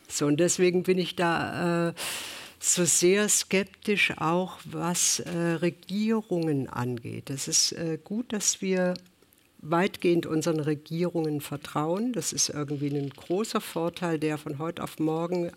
[0.07, 1.94] So, und deswegen bin ich da äh,
[2.61, 7.31] so sehr skeptisch auch, was äh, Regierungen angeht.
[7.31, 8.94] Es ist äh, gut, dass wir
[9.62, 12.12] weitgehend unseren Regierungen vertrauen.
[12.12, 15.51] Das ist irgendwie ein großer Vorteil, der von heute auf morgen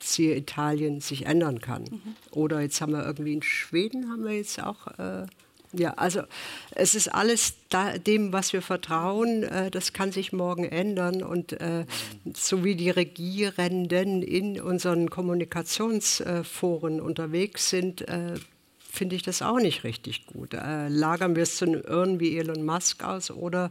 [0.00, 1.82] siehe Italien sich ändern kann.
[1.84, 2.16] Mhm.
[2.32, 5.26] Oder jetzt haben wir irgendwie in Schweden haben wir jetzt auch äh,
[5.72, 6.22] ja, also
[6.72, 11.22] es ist alles da, dem, was wir vertrauen, äh, das kann sich morgen ändern.
[11.22, 11.86] Und äh,
[12.34, 18.34] so wie die Regierenden in unseren Kommunikationsforen unterwegs sind, äh,
[18.78, 20.54] finde ich das auch nicht richtig gut.
[20.54, 23.70] Äh, lagern wir es zu einem Irren wie Elon Musk aus oder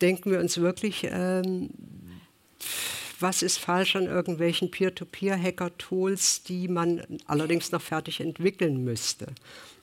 [0.00, 1.70] denken wir uns wirklich, ähm,
[3.18, 9.26] was ist falsch an irgendwelchen Peer-to-Peer-Hacker-Tools, die man allerdings noch fertig entwickeln müsste?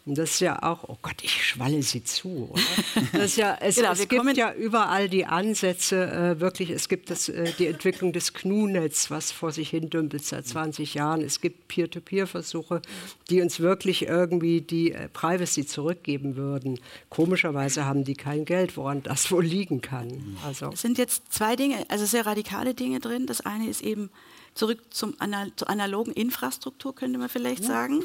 [0.05, 2.49] Und das ist ja auch, oh Gott, ich schwalle sie zu.
[2.51, 2.61] Oder?
[3.13, 7.09] Das ist ja, es, genau, es gibt ja überall die Ansätze, äh, wirklich, es gibt
[7.09, 11.21] das, äh, die Entwicklung des GNU-Netz, was vor sich hin dümpelt seit 20 Jahren.
[11.21, 12.81] Es gibt Peer-to-Peer-Versuche,
[13.29, 16.79] die uns wirklich irgendwie die äh, Privacy zurückgeben würden.
[17.09, 20.37] Komischerweise haben die kein Geld, woran das wohl liegen kann.
[20.45, 20.71] Also.
[20.73, 23.25] Es sind jetzt zwei Dinge, also sehr radikale Dinge drin.
[23.25, 24.09] Das eine ist eben
[24.53, 25.15] zurück zum,
[25.55, 27.67] zur analogen Infrastruktur, könnte man vielleicht ja.
[27.67, 28.03] sagen.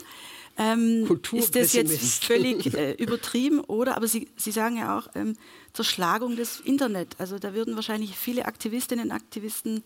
[0.61, 5.37] Ähm, ist das jetzt völlig äh, übertrieben oder, aber Sie, Sie sagen ja auch, ähm,
[5.73, 7.14] Zerschlagung des Internet.
[7.18, 9.85] Also da würden wahrscheinlich viele Aktivistinnen und Aktivisten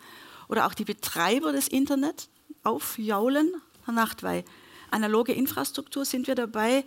[0.48, 2.28] oder auch die Betreiber des Internet
[2.62, 3.52] aufjaulen,
[3.84, 4.44] Herr Nachtwey.
[4.90, 6.84] Analoge Infrastruktur sind wir dabei,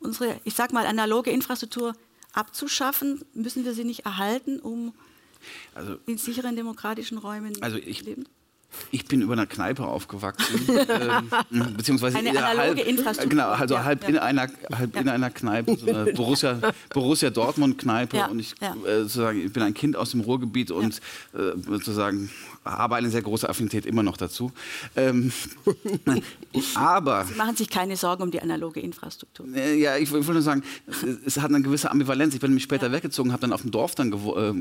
[0.00, 1.94] unsere, ich sag mal, analoge Infrastruktur
[2.32, 3.24] abzuschaffen.
[3.34, 4.94] Müssen wir sie nicht erhalten, um
[5.74, 8.24] also, in sicheren demokratischen Räumen also ich, leben?
[8.90, 10.60] Ich bin über einer Kneipe aufgewachsen,
[11.50, 13.30] ähm, beziehungsweise eine analoge halb, Infrastruktur.
[13.30, 14.08] Genau, also ja, halb, ja.
[14.08, 15.00] In, einer, halb ja.
[15.00, 16.58] in einer Kneipe, so eine Borussia,
[16.90, 18.28] Borussia Dortmund Kneipe.
[18.28, 21.00] Und ich, äh, sozusagen, ich bin ein Kind aus dem Ruhrgebiet und
[21.34, 22.30] äh, sozusagen
[22.64, 24.52] habe eine sehr große Affinität immer noch dazu.
[24.96, 25.32] Ähm,
[26.74, 29.46] aber Sie machen sich keine Sorgen um die analoge Infrastruktur.
[29.54, 32.34] Äh, ja, ich, ich wollte nur sagen, es, es, hat eine gewisse Ambivalenz.
[32.34, 34.52] Ich bin nämlich später weggezogen, habe dann auf dem Dorf dann gewo äh,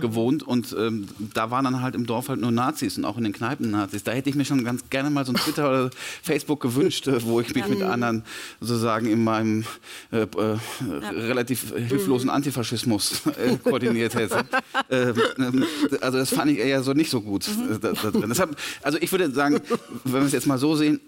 [0.00, 3.24] gewohnt und ähm, da waren dann halt im Dorf halt nur Nazis und auch in
[3.24, 4.04] den Kneipen Kneipen-Nazis.
[4.04, 5.90] Da hätte ich mir schon ganz gerne mal so ein Twitter oder
[6.22, 8.24] Facebook gewünscht, äh, wo ich mich mit anderen
[8.60, 9.64] sozusagen in meinem
[10.10, 10.58] äh, äh,
[11.10, 12.34] relativ hilflosen mhm.
[12.34, 14.44] Antifaschismus äh, koordiniert hätte.
[14.90, 15.64] Ähm, ähm,
[16.00, 17.48] also das fand ich eher so nicht so gut.
[17.56, 18.28] Mhm.
[18.28, 19.60] Deshalb, also ich würde sagen,
[20.04, 21.00] wenn wir es jetzt mal so sehen,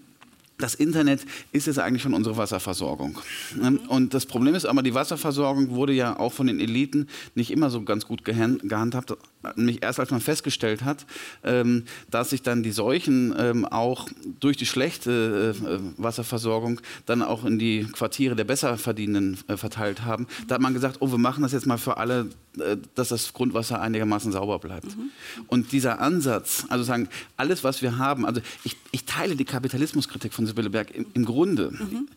[0.58, 3.18] das Internet ist jetzt eigentlich schon unsere Wasserversorgung.
[3.56, 3.80] Mhm.
[3.88, 7.70] Und das Problem ist aber, die Wasserversorgung wurde ja auch von den Eliten nicht immer
[7.70, 9.14] so ganz gut gehandhabt.
[9.56, 11.06] Nämlich erst als man festgestellt hat,
[11.42, 14.08] ähm, dass sich dann die Seuchen ähm, auch
[14.40, 20.26] durch die schlechte äh, Wasserversorgung dann auch in die Quartiere der Besserverdienenden äh, verteilt haben,
[20.46, 23.32] da hat man gesagt, oh, wir machen das jetzt mal für alle, äh, dass das
[23.32, 24.96] Grundwasser einigermaßen sauber bleibt.
[24.96, 25.10] Mhm.
[25.48, 30.32] Und dieser Ansatz, also sagen, alles, was wir haben, also ich, ich teile die Kapitalismuskritik
[30.32, 31.70] von Sibylle Berg im, im Grunde.
[31.70, 32.08] Mhm.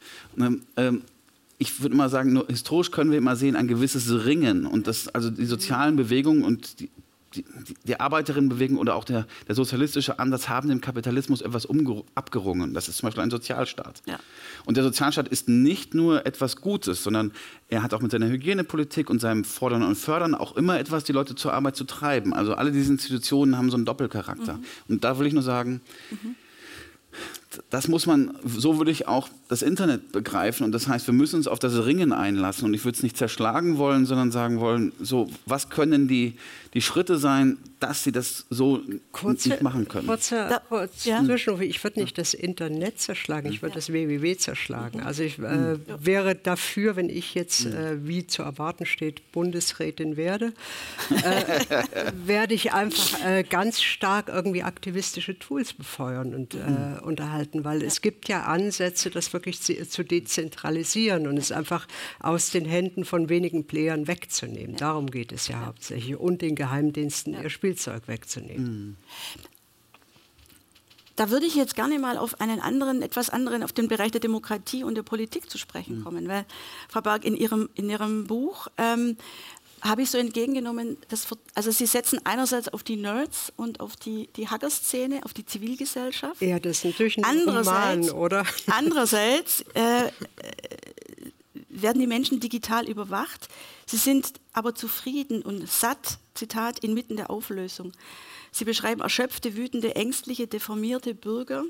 [0.44, 1.02] Ähm, ähm,
[1.60, 5.08] ich würde mal sagen, nur historisch können wir immer sehen, ein gewisses Ringen und das,
[5.10, 6.90] also die sozialen Bewegungen und die,
[7.36, 7.44] die,
[7.84, 11.68] die Arbeiterinnenbewegung oder auch der, der, sozialistische Ansatz haben dem Kapitalismus etwas
[12.16, 12.74] abgerungen.
[12.74, 14.02] Das ist zum Beispiel ein Sozialstaat.
[14.06, 14.20] Ja.
[14.66, 17.32] Und der Sozialstaat ist nicht nur etwas Gutes, sondern
[17.70, 21.12] er hat auch mit seiner Hygienepolitik und seinem Fordern und Fördern auch immer etwas, die
[21.12, 22.34] Leute zur Arbeit zu treiben.
[22.34, 24.54] Also alle diese Institutionen haben so einen Doppelcharakter.
[24.54, 24.66] Mhm.
[24.88, 26.36] Und da will ich nur sagen, mhm
[27.70, 30.64] das muss man, so würde ich auch das Internet begreifen.
[30.66, 32.66] Und das heißt, wir müssen uns auf das Ringen einlassen.
[32.66, 36.34] Und ich würde es nicht zerschlagen wollen, sondern sagen wollen, so, was können die,
[36.74, 38.82] die Schritte sein, dass sie das so
[39.12, 40.08] kurze, nicht machen können?
[40.08, 41.22] Kurzer, kurz ja.
[41.22, 43.76] Ich würde nicht das Internet zerschlagen, ich würde ja.
[43.76, 45.02] das www zerschlagen.
[45.02, 45.82] Also ich äh, mhm.
[46.00, 47.74] wäre dafür, wenn ich jetzt, mhm.
[47.74, 50.54] äh, wie zu erwarten steht, Bundesrätin werde,
[51.12, 51.84] äh,
[52.26, 57.00] werde ich einfach äh, ganz stark irgendwie aktivistische Tools befeuern und äh,
[57.38, 61.88] unterhalten, weil es gibt ja Ansätze, das wirklich zu, zu, dezentralisieren und es einfach
[62.20, 64.76] aus den Händen von wenigen Playern wegzunehmen.
[64.76, 68.66] Darum geht es ja hauptsächlich und den Geheimdiensten ihr Spielzeug wegzunehmen.
[68.66, 68.96] Mhm.
[71.16, 74.22] Da würde ich jetzt gerne mal auf einen anderen, etwas anderen, auf den Bereich der
[74.22, 76.04] Demokratie und der Politik zu sprechen mhm.
[76.04, 76.46] kommen, weil
[76.90, 79.18] Frau Berg in Ihrem, in Ihrem Buch ähm,
[79.88, 84.30] habe ich so entgegengenommen, dass, also Sie setzen einerseits auf die Nerds und auf die,
[84.36, 86.42] die Hacker-Szene, auf die Zivilgesellschaft.
[86.42, 88.46] Ja, das ist natürlich ein andererseits, Roman, oder?
[88.68, 90.12] Andererseits äh,
[91.70, 93.50] werden die Menschen digital überwacht.
[93.86, 97.94] Sie sind aber zufrieden und satt, Zitat, inmitten der Auflösung.
[98.52, 101.64] Sie beschreiben erschöpfte, wütende, ängstliche, deformierte Bürger.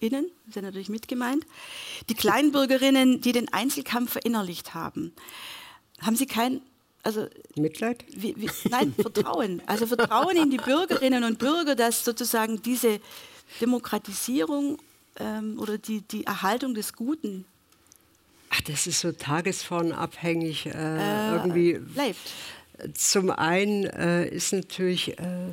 [0.00, 1.46] Innen, sind natürlich mitgemeint.
[2.08, 5.12] Die Kleinbürgerinnen, die den Einzelkampf verinnerlicht haben.
[6.00, 6.60] Haben Sie kein
[7.06, 8.04] also Mitleid?
[8.08, 9.62] Wie, wie, nein, Vertrauen.
[9.66, 13.00] Also Vertrauen in die Bürgerinnen und Bürger, dass sozusagen diese
[13.60, 14.78] Demokratisierung
[15.18, 17.44] ähm, oder die, die Erhaltung des Guten.
[18.50, 21.78] Ach, das ist so tagesformabhängig äh, äh, irgendwie.
[21.78, 22.18] Bleibt.
[22.94, 25.52] Zum einen äh, ist natürlich äh,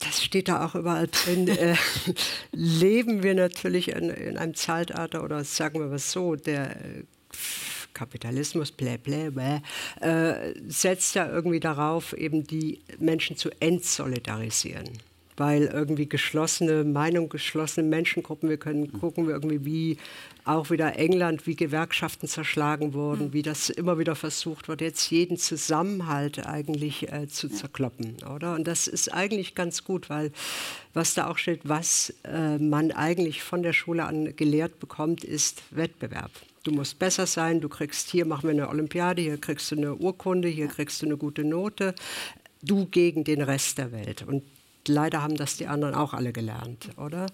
[0.00, 1.74] das steht da auch überall drin, äh,
[2.52, 7.02] leben wir natürlich in, in, einem Zeitalter oder sagen wir mal so, der äh,
[7.98, 9.60] Kapitalismus, blä, blä, blä,
[10.00, 14.88] äh, setzt ja irgendwie darauf, eben die Menschen zu entsolidarisieren
[15.38, 19.98] weil irgendwie geschlossene Meinung, geschlossene Menschengruppen, wir können gucken, irgendwie wie
[20.44, 23.32] auch wieder England, wie Gewerkschaften zerschlagen wurden, mhm.
[23.34, 28.54] wie das immer wieder versucht wird, jetzt jeden Zusammenhalt eigentlich äh, zu zerkloppen, oder?
[28.54, 30.32] Und das ist eigentlich ganz gut, weil
[30.94, 35.62] was da auch steht, was äh, man eigentlich von der Schule an gelehrt bekommt, ist
[35.70, 36.30] Wettbewerb
[36.68, 39.94] du musst besser sein, du kriegst hier, machen wir eine Olympiade, hier kriegst du eine
[39.94, 41.94] Urkunde, hier kriegst du eine gute Note.
[42.62, 44.22] Du gegen den Rest der Welt.
[44.26, 44.42] Und
[44.86, 47.26] leider haben das die anderen auch alle gelernt, oder?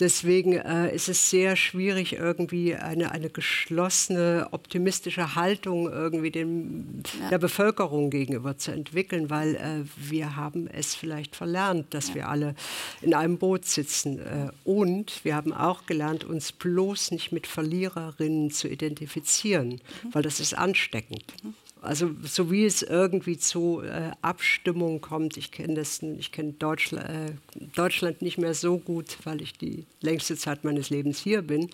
[0.00, 7.28] Deswegen äh, ist es sehr schwierig, irgendwie eine, eine geschlossene, optimistische Haltung irgendwie dem, ja.
[7.30, 12.14] der Bevölkerung gegenüber zu entwickeln, weil äh, wir haben es vielleicht verlernt, dass ja.
[12.16, 12.54] wir alle
[13.00, 14.18] in einem Boot sitzen.
[14.18, 20.14] Äh, und wir haben auch gelernt, uns bloß nicht mit Verliererinnen zu identifizieren, mhm.
[20.14, 21.24] weil das ist ansteckend.
[21.42, 21.54] Mhm.
[21.82, 27.08] Also so wie es irgendwie zu äh, Abstimmungen kommt, ich kenne das, ich kenne Deutschland,
[27.08, 27.32] äh,
[27.74, 31.62] Deutschland nicht mehr so gut, weil ich die längste Zeit meines Lebens hier bin.
[31.62, 31.70] Mhm.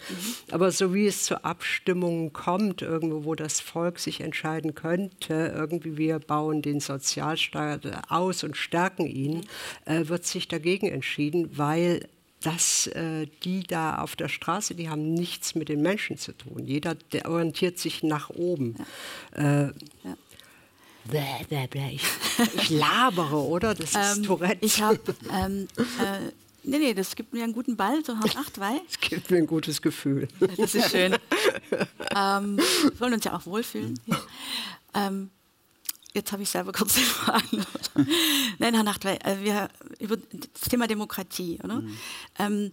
[0.51, 5.99] Aber so wie es zu Abstimmungen kommt, irgendwo, wo das Volk sich entscheiden könnte, irgendwie
[5.99, 9.45] wir bauen den Sozialstaat aus und stärken ihn,
[9.87, 9.93] mhm.
[9.93, 12.09] äh, wird sich dagegen entschieden, weil
[12.43, 16.67] dass äh, die da auf der Straße, die haben nichts mit den Menschen zu tun.
[16.67, 18.77] Jeder der orientiert sich nach oben.
[19.37, 19.65] Ja.
[19.65, 19.73] Äh,
[20.05, 20.17] ja.
[21.05, 21.91] Bläh, bläh, bläh.
[21.93, 22.03] Ich,
[22.55, 23.75] ich, labere, oder?
[23.75, 24.65] Das ist ähm, Tourette.
[24.65, 25.01] Ich habe,
[25.33, 26.31] ähm, äh,
[26.65, 28.81] nee, nee, das gibt mir einen guten Ball, so halb acht, weil.
[28.89, 30.29] Es gibt mir ein gutes Gefühl.
[30.57, 31.15] Das ist schön.
[32.15, 33.99] ähm, wir wollen uns ja auch wohlfühlen.
[34.95, 35.31] Ähm,
[36.19, 37.65] Jetzt habe ich selber kurz den Fragen.
[38.59, 39.69] Nein, Herr Nachtwey, äh, wir
[40.01, 41.77] über das Thema Demokratie, oder?
[41.77, 41.99] Mhm.
[42.39, 42.73] Ähm,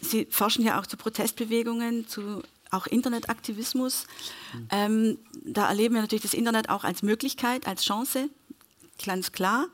[0.00, 4.06] Sie forschen ja auch zu Protestbewegungen, zu auch Internetaktivismus.
[4.52, 4.68] Mhm.
[4.70, 8.28] Ähm, da erleben wir natürlich das Internet auch als Möglichkeit, als Chance,
[9.04, 9.68] ganz klar.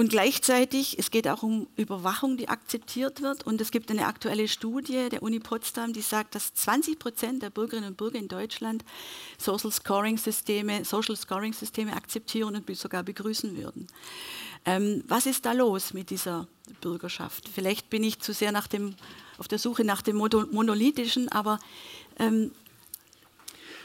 [0.00, 3.46] Und gleichzeitig, es geht auch um Überwachung, die akzeptiert wird.
[3.46, 7.50] Und es gibt eine aktuelle Studie der Uni Potsdam, die sagt, dass 20 Prozent der
[7.50, 8.82] Bürgerinnen und Bürger in Deutschland
[9.36, 13.88] Social Scoring Systeme, Social Scoring Systeme akzeptieren und sogar begrüßen würden.
[14.64, 16.48] Ähm, was ist da los mit dieser
[16.80, 17.50] Bürgerschaft?
[17.52, 18.94] Vielleicht bin ich zu sehr nach dem,
[19.36, 21.58] auf der Suche nach dem Monolithischen, aber
[22.18, 22.52] ähm,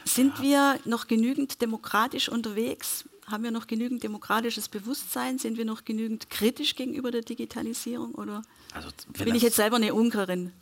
[0.06, 3.04] sind wir noch genügend demokratisch unterwegs?
[3.26, 5.38] Haben wir noch genügend demokratisches Bewusstsein?
[5.38, 8.14] Sind wir noch genügend kritisch gegenüber der Digitalisierung?
[8.14, 10.52] Oder also, bin ich jetzt selber eine Ungarin?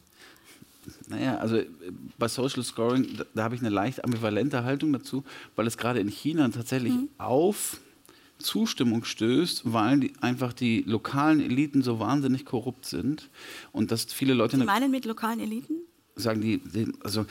[1.09, 1.61] Naja, also
[2.19, 5.25] bei Social Scoring, da, da habe ich eine leicht ambivalente Haltung dazu,
[5.57, 7.09] weil es gerade in China tatsächlich mhm.
[7.19, 7.79] auf
[8.39, 13.31] Zustimmung stößt, weil die, einfach die lokalen Eliten so wahnsinnig korrupt sind
[13.73, 14.57] und dass viele Leute...
[14.57, 15.75] Sie meinen mit lokalen Eliten?
[16.17, 16.61] Sagen die,
[17.03, 17.27] also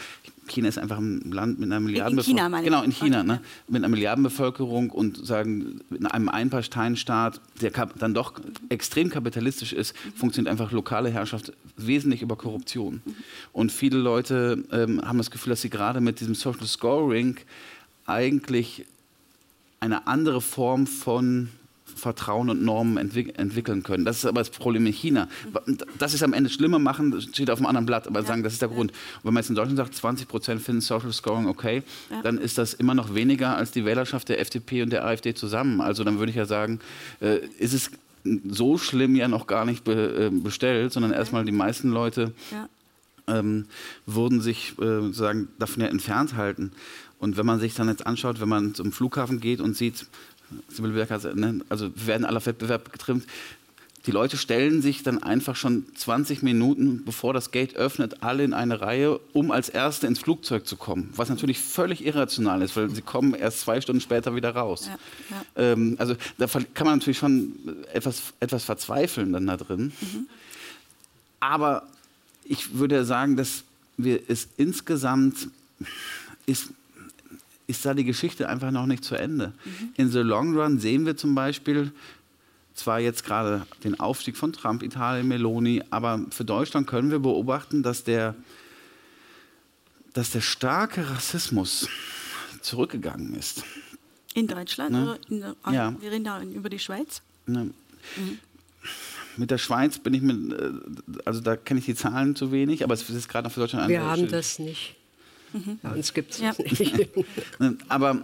[0.47, 2.37] China ist einfach ein Land mit einer Milliardenbevölkerung.
[2.37, 3.27] In China, Genau, in China, okay.
[3.27, 3.41] ne?
[3.67, 8.33] mit einer Milliardenbevölkerung und sagen, in einem Einparteienstaat, der dann doch
[8.69, 10.13] extrem kapitalistisch ist, mhm.
[10.13, 13.01] funktioniert einfach lokale Herrschaft wesentlich über Korruption.
[13.05, 13.15] Mhm.
[13.53, 17.37] Und viele Leute ähm, haben das Gefühl, dass sie gerade mit diesem Social Scoring
[18.05, 18.85] eigentlich
[19.79, 21.49] eine andere Form von
[21.95, 24.05] Vertrauen und Normen entwick entwickeln können.
[24.05, 25.27] Das ist aber das Problem in China.
[25.97, 28.25] Das ist am Ende schlimmer machen, steht auf einem anderen Blatt, aber ja.
[28.25, 28.91] sagen, das ist der Grund.
[28.91, 32.21] Und wenn man jetzt in Deutschland sagt, 20 Prozent finden Social Scoring okay, ja.
[32.21, 35.81] dann ist das immer noch weniger als die Wählerschaft der FDP und der AfD zusammen.
[35.81, 36.79] Also dann würde ich ja sagen,
[37.21, 37.91] äh, ist es
[38.49, 42.69] so schlimm ja noch gar nicht be äh, bestellt, sondern erstmal die meisten Leute ja.
[43.27, 43.65] ähm,
[44.05, 46.71] würden sich äh, sagen, davon ja entfernt halten.
[47.19, 50.07] Und wenn man sich dann jetzt anschaut, wenn man zum Flughafen geht und sieht,
[51.35, 53.25] ne, also wir werden aller Wettbewerb getrimmt,
[54.05, 58.53] die Leute stellen sich dann einfach schon 20 Minuten, bevor das Gate öffnet, alle in
[58.53, 61.13] eine Reihe, um als Erste ins Flugzeug zu kommen.
[61.15, 64.87] Was natürlich völlig irrational ist, weil sie kommen erst zwei Stunden später wieder raus.
[64.87, 64.97] Ja,
[65.29, 65.71] ja.
[65.71, 67.53] Ähm, also da kann man natürlich schon
[67.93, 69.93] etwas, etwas verzweifeln dann da drin.
[70.01, 70.27] Mhm.
[71.39, 71.87] Aber
[72.43, 73.63] ich würde sagen, dass
[73.95, 75.47] wir es insgesamt
[76.45, 76.71] ist
[77.67, 79.53] ist da die Geschichte einfach noch nicht zu Ende.
[79.63, 79.93] Mhm.
[79.95, 81.91] In the long run sehen wir zum Beispiel
[82.73, 87.83] zwar jetzt gerade den Aufstieg von Trump, Italien, Meloni, aber für Deutschland können wir beobachten,
[87.83, 88.35] dass der,
[90.13, 91.87] dass der starke Rassismus
[92.61, 93.63] zurückgegangen ist.
[94.33, 95.03] In Deutschland ne?
[95.03, 95.95] oder in der, ja.
[96.01, 97.21] wir reden da über die Schweiz?
[97.45, 97.65] Ne?
[98.17, 98.39] Mhm.
[99.37, 100.71] Mit der Schweiz bin ich mit, äh,
[101.25, 103.85] also da kenne ich die Zahlen zu wenig, aber es ist gerade noch für Deutschland
[103.85, 104.95] ein Wir haben das nicht.
[105.53, 105.79] Mhm.
[105.81, 106.53] Bei uns gibt es ja.
[106.57, 107.09] nicht.
[107.87, 108.23] aber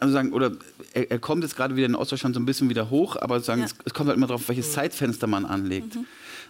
[0.00, 0.52] also sagen, oder
[0.92, 3.60] er, er, kommt jetzt gerade wieder in Ostdeutschland so ein bisschen wieder hoch, aber sagen,
[3.60, 3.66] ja.
[3.66, 4.72] es, es, kommt halt immer darauf, welches mhm.
[4.72, 5.94] Zeitfenster man anlegt.
[5.94, 6.06] Mhm.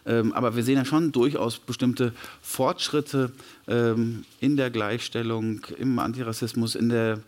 [0.07, 2.12] Ähm, aber wir sehen ja schon durchaus bestimmte
[2.43, 3.33] Fortschritte
[3.68, 7.20] ähm, in der Gleichstellung, im Antirassismus, in der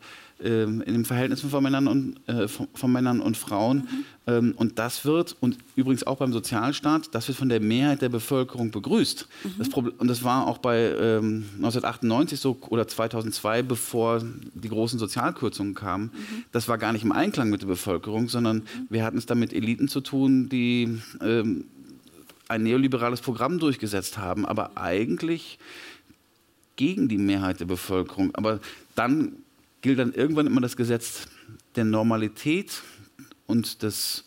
[0.43, 3.79] ähm, in dem Verhältnis von Männern und, äh, von, von, Männern und Frauen.
[3.79, 4.05] Mhm.
[4.27, 8.11] Ähm, und das wird, und übrigens auch beim Sozialstaat, das wird von der Mehrheit der
[8.11, 9.29] Bevölkerung begrüßt.
[9.45, 9.51] Mhm.
[9.59, 14.23] Das und das war auch bei ähm, 1998 so oder 2002, bevor
[14.55, 16.11] die großen Sozialkürzungen kamen.
[16.13, 16.45] Mhm.
[16.53, 18.87] Das war gar nicht im Einklang mit der Bevölkerung, sondern mhm.
[18.91, 21.65] wir hatten es da mit Eliten zu tun, die ähm,
[22.49, 25.59] ein neoliberales Programm durchgesetzt haben, aber eigentlich
[26.77, 28.35] gegen die Mehrheit der Bevölkerung.
[28.35, 28.61] Aber
[28.95, 29.33] dann
[29.87, 31.29] gilt dann irgendwann immer das Gesetz
[31.77, 32.83] der Normalität
[33.47, 34.25] und des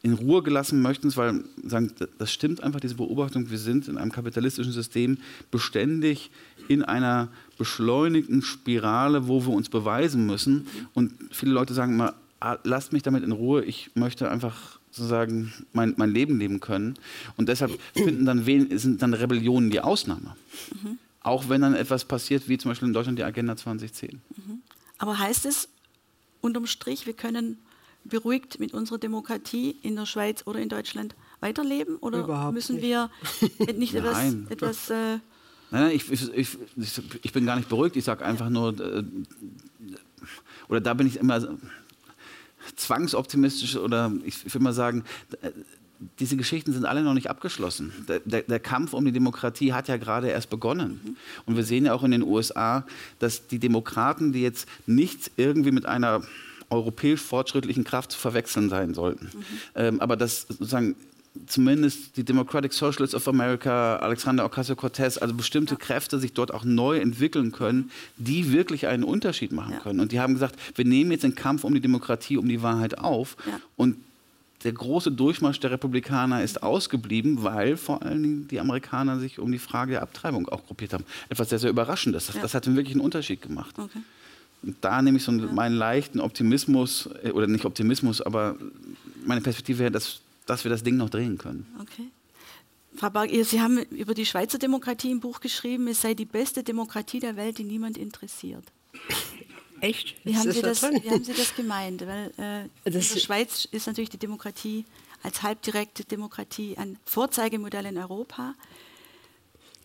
[0.00, 4.10] in Ruhe gelassen möchten, weil sagen, das stimmt einfach, diese Beobachtung, wir sind in einem
[4.10, 5.18] kapitalistischen System
[5.50, 6.30] beständig
[6.68, 7.28] in einer
[7.58, 10.66] beschleunigten Spirale, wo wir uns beweisen müssen.
[10.94, 15.52] Und viele Leute sagen immer, ah, lasst mich damit in Ruhe, ich möchte einfach sozusagen
[15.74, 16.94] mein, mein Leben leben können.
[17.36, 18.42] Und deshalb finden dann,
[18.78, 20.34] sind dann Rebellionen die Ausnahme.
[20.82, 20.98] Mhm.
[21.28, 24.22] Auch wenn dann etwas passiert, wie zum Beispiel in Deutschland die Agenda 2010.
[24.36, 24.62] Mhm.
[24.96, 25.68] Aber heißt es
[26.40, 27.58] unterm Strich, wir können
[28.04, 31.96] beruhigt mit unserer Demokratie in der Schweiz oder in Deutschland weiterleben?
[31.96, 32.84] Oder Überhaupt müssen nicht.
[32.84, 33.10] wir
[33.74, 34.34] nicht etwas.
[34.48, 35.20] etwas äh nein,
[35.70, 36.58] nein, ich, ich, ich,
[37.22, 37.96] ich, bin gar nicht beruhigt.
[37.96, 39.04] Ich sage einfach nur, äh,
[40.70, 41.58] oder da bin ich immer
[42.74, 45.04] zwangsoptimistisch oder ich, ich will mal sagen,
[46.20, 47.92] diese Geschichten sind alle noch nicht abgeschlossen.
[48.08, 51.16] Der, der, der, Kampf um die Demokratie hat ja gerade erst begonnen.
[51.44, 52.84] Und wir sehen ja auch in den USA,
[53.18, 56.22] dass die Demokraten, die jetzt nicht irgendwie mit einer
[56.70, 59.44] europäisch fortschrittlichen Kraft zu verwechseln sein sollten, mhm.
[59.74, 60.94] ähm, aber dass sozusagen
[61.46, 65.78] zumindest die Democratic Socialists of America, Alexander Ocasio-Cortez, also bestimmte ja.
[65.78, 69.78] Kräfte sich dort auch neu entwickeln können, die wirklich einen Unterschied machen ja.
[69.78, 70.00] können.
[70.00, 72.98] Und die haben gesagt, wir nehmen jetzt den Kampf um die Demokratie, um die Wahrheit
[72.98, 73.60] auf ja.
[73.76, 73.96] und
[74.64, 79.52] der große Durchmarsch der Republikaner ist ausgeblieben, weil vor allen Dingen die Amerikaner sich um
[79.52, 81.04] die Frage der Abtreibung auch gruppiert haben.
[81.28, 82.26] Etwas sehr, sehr Überraschendes.
[82.26, 82.42] Das, ja.
[82.42, 83.78] das hat wirklich einen Unterschied gemacht.
[83.78, 84.00] Okay.
[84.62, 88.56] Und da nehme ich so meinen leichten Optimismus, äh, oder nicht Optimismus, aber
[89.24, 91.66] meine Perspektive her, dass, dass wir das Ding noch drehen können.
[91.80, 92.08] Okay.
[92.96, 96.64] Frau Barg, Sie haben über die Schweizer Demokratie ein Buch geschrieben, es sei die beste
[96.64, 98.64] Demokratie der Welt, die niemand interessiert.
[99.80, 100.14] Echt?
[100.24, 102.06] Wie haben, Sie das, wie haben Sie das gemeint?
[102.06, 104.84] Weil äh, in der Schweiz ist natürlich die Demokratie
[105.22, 108.54] als halbdirekte Demokratie ein Vorzeigemodell in Europa.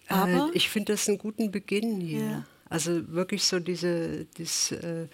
[0.08, 2.22] Äh, Aber äh, ich finde das einen guten Beginn hier.
[2.22, 2.46] Ja.
[2.70, 5.08] Also wirklich so diese, das, äh,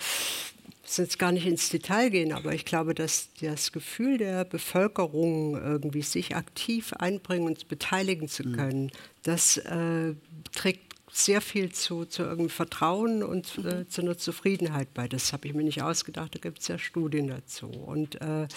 [0.98, 6.02] jetzt gar nicht ins Detail gehen, aber ich glaube, dass das Gefühl der Bevölkerung irgendwie
[6.02, 8.56] sich aktiv einbringen und beteiligen zu mhm.
[8.56, 8.92] können, mhm.
[9.24, 10.16] das äh,
[10.54, 10.89] trägt
[11.26, 15.08] sehr viel zu, zu irgendeinem Vertrauen und äh, zu einer Zufriedenheit bei.
[15.08, 17.68] Das habe ich mir nicht ausgedacht, da gibt es ja Studien dazu.
[17.68, 18.48] Und äh,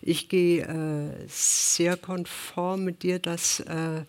[0.00, 4.02] ich gehe äh, sehr konform mit dir, dass äh,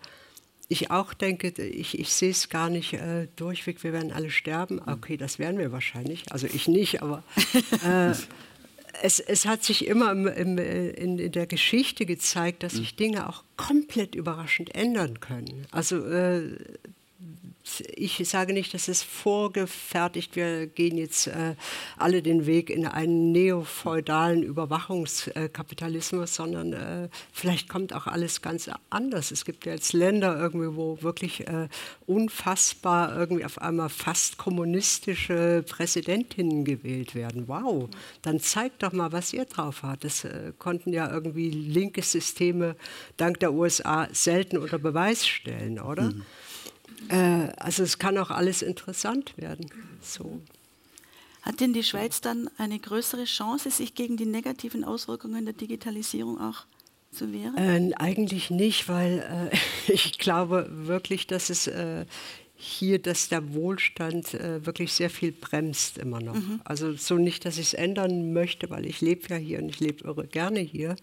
[0.68, 4.80] ich auch denke, ich, ich sehe es gar nicht äh, durchweg, wir werden alle sterben.
[4.84, 6.24] Okay, das werden wir wahrscheinlich.
[6.30, 7.22] Also ich nicht, aber
[7.84, 8.12] äh,
[9.02, 13.28] es, es, hat sich immer im, im, in, in, der Geschichte gezeigt, dass sich Dinge
[13.28, 15.66] auch komplett überraschend ändern können.
[15.70, 16.56] Also äh,
[17.94, 21.54] ich sage nicht, dass es vorgefertigt, wir gehen jetzt äh,
[21.96, 29.30] alle den Weg in einen neofeudalen Überwachungskapitalismus, sondern äh, vielleicht kommt auch alles ganz anders.
[29.30, 31.68] Es gibt ja jetzt Länder irgendwie, wo wirklich äh,
[32.06, 37.48] unfassbar irgendwie auf einmal fast kommunistische Präsidentinnen gewählt werden.
[37.48, 37.88] Wow,
[38.22, 40.04] dann zeigt doch mal, was ihr drauf habt.
[40.04, 42.76] Das äh, konnten ja irgendwie linke Systeme
[43.16, 46.12] dank der USA selten unter Beweis stellen, oder?
[46.12, 46.22] Mhm.
[47.08, 49.66] Äh, also es kann auch alles interessant werden.
[50.00, 50.40] So.
[51.42, 56.40] Hat denn die Schweiz dann eine größere Chance, sich gegen die negativen Auswirkungen der Digitalisierung
[56.40, 56.64] auch
[57.12, 57.56] zu wehren?
[57.56, 59.56] Äh, eigentlich nicht, weil äh,
[59.92, 62.04] ich glaube wirklich, dass es äh,
[62.56, 66.34] hier, dass der Wohlstand äh, wirklich sehr viel bremst immer noch.
[66.34, 66.60] Mhm.
[66.64, 69.78] Also so nicht, dass ich es ändern möchte, weil ich lebe ja hier und ich
[69.78, 70.96] lebe irre gerne hier.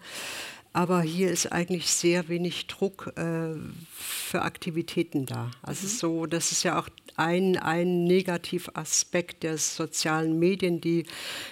[0.74, 3.54] Aber hier ist eigentlich sehr wenig Druck äh,
[3.96, 5.52] für Aktivitäten da.
[5.62, 5.90] Also mhm.
[5.90, 11.06] so, das ist ja auch ein, ein Negativaspekt der sozialen Medien, die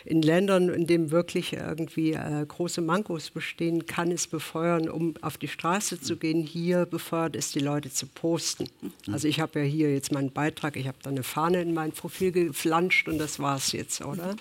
[0.05, 5.39] in Ländern, in denen wirklich irgendwie äh, große Mankos bestehen, kann es befeuern, um auf
[5.39, 6.43] die Straße zu gehen.
[6.43, 8.65] Hier befeuert es die Leute zu posten.
[8.81, 9.15] Mhm.
[9.15, 11.93] Also ich habe ja hier jetzt meinen Beitrag, ich habe da eine Fahne in mein
[11.93, 14.35] Profil geflanscht und das war es jetzt, oder?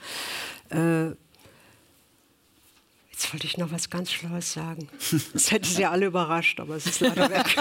[0.72, 1.12] Mhm.
[1.12, 1.16] Äh,
[3.12, 4.88] Jetzt wollte ich noch was ganz Schlaues sagen.
[5.34, 7.56] Das hätte sie alle überrascht, aber es ist leider weg.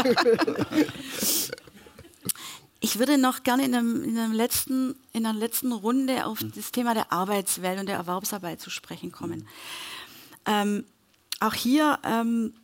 [2.83, 6.73] Ich würde noch gerne in, einem, in, einem letzten, in einer letzten Runde auf das
[6.73, 9.47] Thema der Arbeitswelt und der Erwerbsarbeit zu sprechen kommen.
[10.47, 10.87] Ähm,
[11.41, 12.55] auch hier ähm,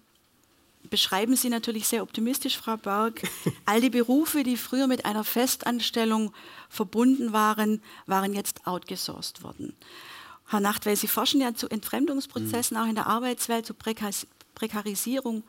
[0.88, 3.20] beschreiben Sie natürlich sehr optimistisch, Frau Berg.
[3.66, 6.32] All die Berufe, die früher mit einer Festanstellung
[6.70, 9.76] verbunden waren, waren jetzt outgesourced worden.
[10.48, 12.82] Herr Nacht, weil Sie forschen ja zu Entfremdungsprozessen mhm.
[12.82, 14.10] auch in der Arbeitswelt, zu Prekar
[14.54, 15.42] Prekarisierung.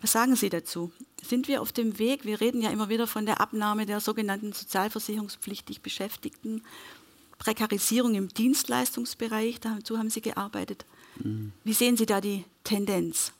[0.00, 0.90] Was sagen Sie dazu?
[1.22, 2.24] Sind wir auf dem Weg?
[2.24, 6.62] Wir reden ja immer wieder von der Abnahme der sogenannten sozialversicherungspflichtig Beschäftigten,
[7.38, 10.86] Prekarisierung im Dienstleistungsbereich, dazu haben Sie gearbeitet.
[11.16, 11.52] Mhm.
[11.64, 13.32] Wie sehen Sie da die Tendenz?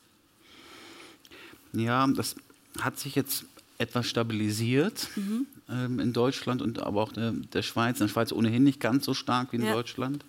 [1.73, 2.35] Ja, das
[2.79, 3.45] hat sich jetzt
[3.77, 5.47] etwas stabilisiert mhm.
[5.69, 7.99] ähm, in Deutschland und aber auch der, der, Schweiz.
[7.99, 9.73] In der Schweiz ohnehin nicht ganz so stark wie in ja.
[9.73, 10.25] Deutschland.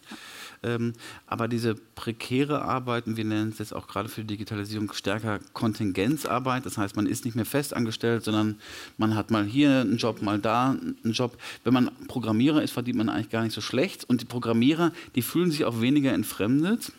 [0.63, 0.93] Ähm,
[1.27, 6.67] aber diese prekäre Arbeiten, wir nennen es jetzt auch gerade für die Digitalisierung stärker Kontingenzarbeit,
[6.67, 8.57] das heißt, man ist nicht mehr festangestellt, sondern
[8.99, 11.39] man hat mal hier einen Job, mal da einen Job.
[11.65, 14.05] Wenn man Programmierer ist, verdient man eigentlich gar nicht so schlecht.
[14.09, 16.93] Und die Programmierer, die fühlen sich auch weniger entfremdet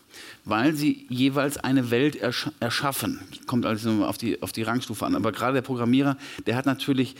[0.46, 3.22] weil sie jeweils eine Welt ersch erschaffen.
[3.48, 5.16] Kommt also auf die, auf die Rangstufe an.
[5.16, 7.16] Aber gerade der Programmierer, der hat natürlich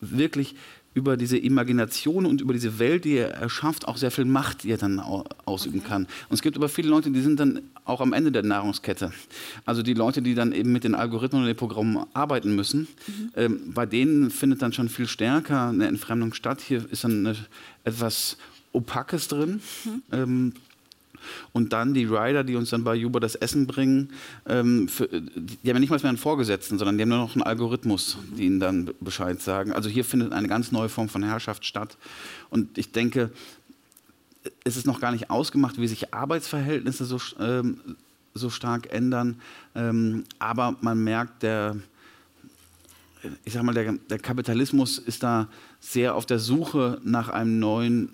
[0.00, 0.54] wirklich
[0.94, 4.70] über diese Imagination und über diese Welt, die er erschafft, auch sehr viel Macht, die
[4.70, 5.88] er dann ausüben okay.
[5.88, 6.02] kann.
[6.28, 9.12] Und es gibt aber viele Leute, die sind dann auch am Ende der Nahrungskette.
[9.66, 13.30] Also die Leute, die dann eben mit den Algorithmen und den Programmen arbeiten müssen, mhm.
[13.34, 16.60] ähm, bei denen findet dann schon viel stärker eine Entfremdung statt.
[16.60, 17.36] Hier ist dann eine,
[17.82, 18.38] etwas
[18.72, 19.60] Opakes drin.
[19.84, 20.02] Mhm.
[20.12, 20.52] Ähm,
[21.52, 24.10] und dann die Rider, die uns dann bei Uber das Essen bringen,
[24.46, 27.34] ähm, für, die haben ja nicht mal mehr einen Vorgesetzten, sondern die haben nur noch
[27.34, 29.72] einen Algorithmus, die ihnen dann Bescheid sagen.
[29.72, 31.96] Also hier findet eine ganz neue Form von Herrschaft statt.
[32.50, 33.30] Und ich denke,
[34.64, 37.96] es ist noch gar nicht ausgemacht, wie sich Arbeitsverhältnisse so, ähm,
[38.34, 39.40] so stark ändern.
[39.74, 41.76] Ähm, aber man merkt, der,
[43.44, 45.48] ich sag mal, der, der Kapitalismus ist da
[45.80, 48.10] sehr auf der Suche nach einem neuen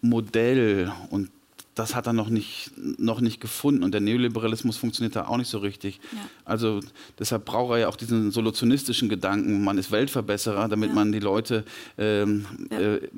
[0.00, 1.30] Modell und
[1.78, 3.82] das hat er noch nicht, noch nicht gefunden.
[3.82, 6.00] Und der Neoliberalismus funktioniert da auch nicht so richtig.
[6.12, 6.18] Ja.
[6.44, 6.80] Also
[7.18, 10.94] deshalb braucht er ja auch diesen solutionistischen Gedanken, man ist Weltverbesserer, damit ja.
[10.94, 11.64] man die Leute
[11.96, 12.78] ähm, ja.
[12.78, 13.08] äh,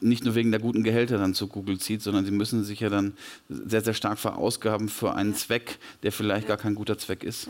[0.00, 2.90] nicht nur wegen der guten Gehälter dann zu Google zieht, sondern sie müssen sich ja
[2.90, 3.14] dann
[3.48, 5.36] sehr, sehr stark verausgaben für einen.
[5.36, 7.48] Zweck, der vielleicht gar kein guter Zweck ist.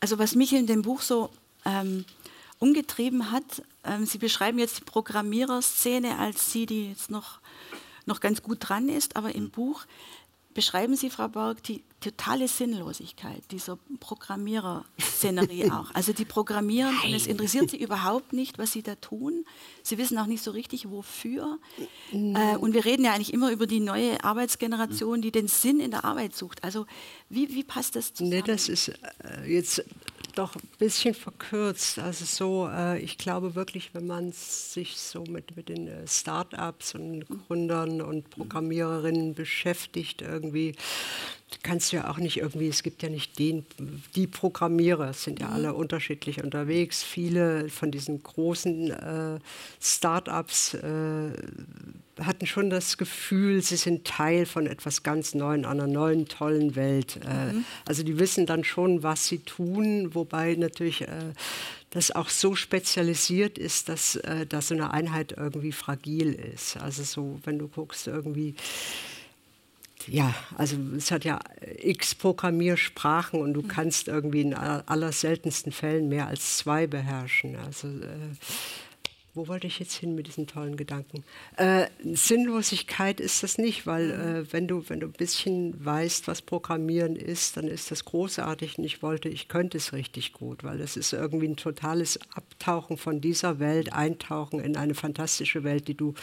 [0.00, 1.30] Also was mich in dem Buch so
[1.64, 2.04] ähm,
[2.58, 7.38] umgetrieben hat, ähm, Sie beschreiben jetzt die Programmiererszene als sie, die jetzt noch,
[8.06, 9.50] noch ganz gut dran ist, aber im.
[9.50, 9.86] Buch
[10.56, 15.94] beschreiben Sie, Frau Borg, die totale Sinnlosigkeit dieser Programmierer-Szenerie auch.
[15.94, 17.10] Also die programmieren Nein.
[17.10, 19.44] und es interessiert sie überhaupt nicht, was sie da tun.
[19.82, 21.58] Sie wissen auch nicht so richtig, wofür.
[22.10, 25.90] Äh, und wir reden ja eigentlich immer über die neue Arbeitsgeneration, die den Sinn in
[25.90, 26.64] der Arbeit sucht.
[26.64, 26.86] Also
[27.28, 28.30] wie, wie passt das zusammen?
[28.30, 29.84] Nee, das ist äh, jetzt
[30.38, 31.98] doch ein bisschen verkürzt.
[31.98, 36.94] Also so, äh, ich glaube wirklich, wenn man sich so mit, mit den äh, Start-ups
[36.94, 40.74] und Gründern und Programmiererinnen beschäftigt, irgendwie
[41.62, 43.64] kannst du ja auch nicht irgendwie, es gibt ja nicht den,
[44.14, 45.76] die Programmierer, es sind ja alle mhm.
[45.76, 47.02] unterschiedlich unterwegs.
[47.02, 49.38] Viele von diesen großen äh,
[49.80, 51.30] Start-ups äh,
[52.20, 57.20] hatten schon das Gefühl, sie sind Teil von etwas ganz Neuem, einer neuen, tollen Welt.
[57.24, 57.64] Äh, mhm.
[57.86, 61.32] Also die wissen dann schon, was sie tun, wobei natürlich äh,
[61.90, 66.76] das auch so spezialisiert ist, dass, äh, dass so eine Einheit irgendwie fragil ist.
[66.78, 68.54] Also so, wenn du guckst, irgendwie
[70.06, 71.40] ja, also es hat ja
[71.78, 73.68] x Programmiersprachen und du mhm.
[73.68, 77.56] kannst irgendwie in aller seltensten Fällen mehr als zwei beherrschen.
[77.56, 78.34] Also äh,
[79.36, 81.22] wo wollte ich jetzt hin mit diesen tollen Gedanken?
[81.56, 86.40] Äh, Sinnlosigkeit ist das nicht, weil äh, wenn, du, wenn du ein bisschen weißt, was
[86.40, 90.80] Programmieren ist, dann ist das großartig und ich wollte, ich könnte es richtig gut, weil
[90.80, 95.94] es ist irgendwie ein totales Abtauchen von dieser Welt, Eintauchen in eine fantastische Welt, die
[95.94, 96.14] du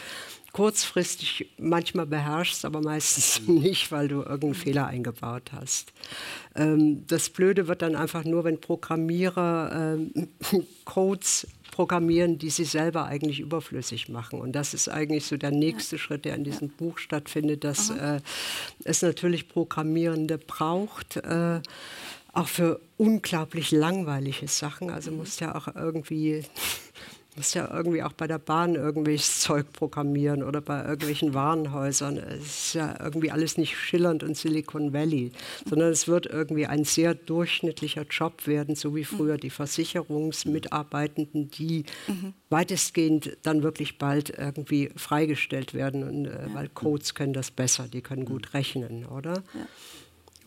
[0.52, 5.92] kurzfristig manchmal beherrschst, aber meistens nicht, weil du irgendeinen Fehler eingebaut hast.
[6.56, 10.28] Ähm, das Blöde wird dann einfach nur, wenn Programmierer ähm,
[10.84, 14.40] Codes programmieren, die sie selber eigentlich überflüssig machen.
[14.40, 16.02] Und das ist eigentlich so der nächste ja.
[16.02, 16.74] Schritt, der in diesem ja.
[16.78, 18.20] Buch stattfindet, dass äh,
[18.84, 21.16] es natürlich Programmierende braucht.
[21.16, 21.60] Äh,
[22.32, 24.90] auch für unglaublich langweilige Sachen.
[24.90, 25.16] Also mhm.
[25.18, 26.44] muss ja auch irgendwie
[27.36, 32.18] muss ja irgendwie auch bei der Bahn irgendwelches Zeug programmieren oder bei irgendwelchen Warenhäusern.
[32.18, 35.32] Es ist ja irgendwie alles nicht schillernd und Silicon Valley,
[35.68, 41.84] sondern es wird irgendwie ein sehr durchschnittlicher Job werden, so wie früher die Versicherungsmitarbeitenden, die
[42.06, 42.34] mhm.
[42.50, 46.54] weitestgehend dann wirklich bald irgendwie freigestellt werden, und, äh, ja.
[46.54, 49.42] weil Codes können das besser, die können gut rechnen, oder?
[49.54, 49.66] Ja.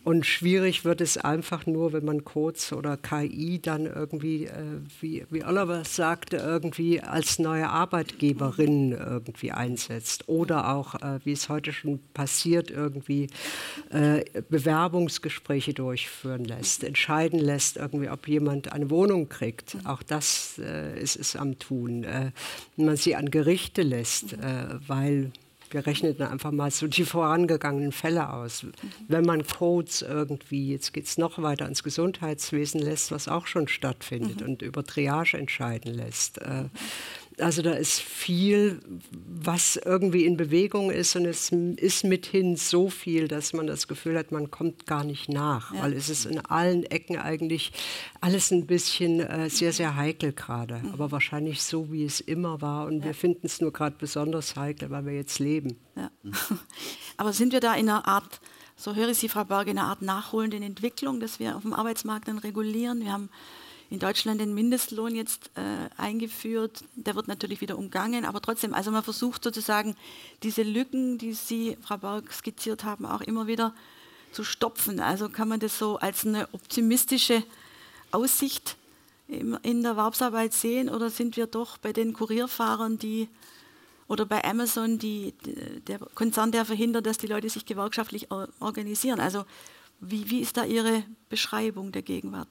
[0.08, 5.26] Und schwierig wird es einfach nur, wenn man Codes oder KI dann irgendwie, äh, wie,
[5.30, 10.30] wie Oliver sagte, irgendwie als neue Arbeitgeberin irgendwie einsetzt.
[10.30, 13.28] Oder auch, äh, wie es heute schon passiert, irgendwie
[13.90, 19.76] äh, Bewerbungsgespräche durchführen lässt, entscheiden lässt, irgendwie, ob jemand eine Wohnung kriegt.
[19.84, 22.06] Auch das äh, ist es am Tun.
[22.06, 22.32] Äh,
[22.78, 25.34] man sie an Gerichte lässt, äh, weil
[25.72, 28.64] wir rechnen einfach mal so die vorangegangenen Fälle aus.
[28.64, 28.72] Mhm.
[29.08, 33.68] Wenn man Codes irgendwie, jetzt geht es noch weiter ins Gesundheitswesen lässt, was auch schon
[33.68, 34.48] stattfindet mhm.
[34.48, 36.40] und über Triage entscheiden lässt.
[36.40, 36.66] Äh,
[37.40, 38.80] also da ist viel,
[39.12, 44.18] was irgendwie in Bewegung ist und es ist mithin so viel, dass man das Gefühl
[44.18, 45.84] hat, man kommt gar nicht nach, ja.
[45.84, 47.72] weil es ist in allen Ecken eigentlich
[48.22, 50.94] alles ein bisschen äh, sehr, sehr heikel gerade, mhm.
[50.94, 53.06] aber wahrscheinlich so, wie es immer war und ja.
[53.06, 55.78] wir finden es nur gerade besonders heikel, weil wir jetzt leben.
[55.96, 56.12] Ja.
[57.18, 58.40] Aber sind wir da in einer Art,
[58.76, 61.74] so höre ich Sie, Frau Berge, in einer Art nachholenden Entwicklung, dass wir auf dem
[61.74, 63.02] Arbeitsmarkt dann regulieren?
[63.02, 63.30] Wir haben
[63.90, 66.84] in Deutschland den Mindestlohn jetzt äh, eingeführt.
[66.96, 69.96] Der wird natürlich wieder umgangen, aber trotzdem, also man versucht sozusagen
[70.44, 73.74] diese Lücken, die Sie, Frau Berg, skizziert haben, auch immer wieder
[74.32, 75.00] zu stopfen.
[75.00, 77.44] Also kann man das so als eine optimistische
[78.12, 78.76] Aussicht
[79.28, 83.28] in der Erwerbsarbeit sehen oder sind wir doch bei den Kurierfahrern, die
[84.08, 85.34] oder bei Amazon, die,
[85.88, 89.20] der Konzern, der verhindert, dass die Leute sich gewerkschaftlich organisieren?
[89.20, 89.44] Also
[90.00, 92.48] wie, wie ist da Ihre Beschreibung der Gegenwart?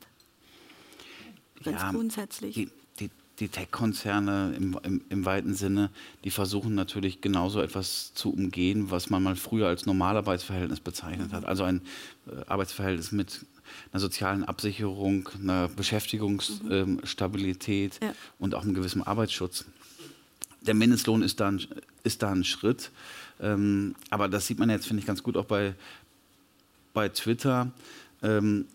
[1.62, 2.54] Ganz ja, grundsätzlich.
[2.54, 5.90] Die, die, die Tech-Konzerne im, im, im, weiten Sinne,
[6.24, 11.44] die versuchen natürlich genauso etwas zu umgehen, was man mal früher als Normalarbeitsverhältnis bezeichnet hat.
[11.44, 11.82] Also ein
[12.26, 13.44] äh, Arbeitsverhältnis mit
[13.92, 18.06] einer sozialen Absicherung, einer Beschäftigungsstabilität mhm.
[18.06, 18.16] ähm, ja.
[18.38, 19.64] und auch einem gewissen Arbeitsschutz.
[20.62, 21.60] Der Mindestlohn ist da ein,
[22.02, 22.90] ist da ein Schritt.
[23.40, 25.74] Ähm, aber das sieht man jetzt, finde ich, ganz gut auch bei,
[26.94, 27.70] bei Twitter.
[28.22, 28.66] Ähm,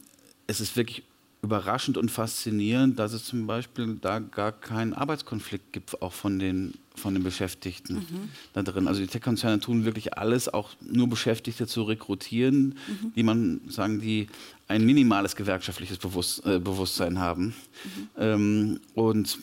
[0.48, 1.04] es ist wirklich
[1.42, 6.76] überraschend und faszinierend, dass es zum Beispiel da gar keinen Arbeitskonflikt gibt, auch von den,
[6.96, 8.30] von den Beschäftigten mhm.
[8.54, 8.88] da drin.
[8.88, 13.14] Also die Tech-Konzerne tun wirklich alles, auch nur Beschäftigte zu rekrutieren, mhm.
[13.16, 14.28] die man sagen, die
[14.68, 17.46] ein minimales gewerkschaftliches Bewusst, äh, Bewusstsein haben.
[17.46, 18.08] Mhm.
[18.18, 19.40] Ähm, und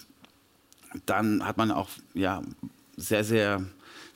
[1.05, 2.43] dann hat man auch ja,
[2.97, 3.65] sehr, sehr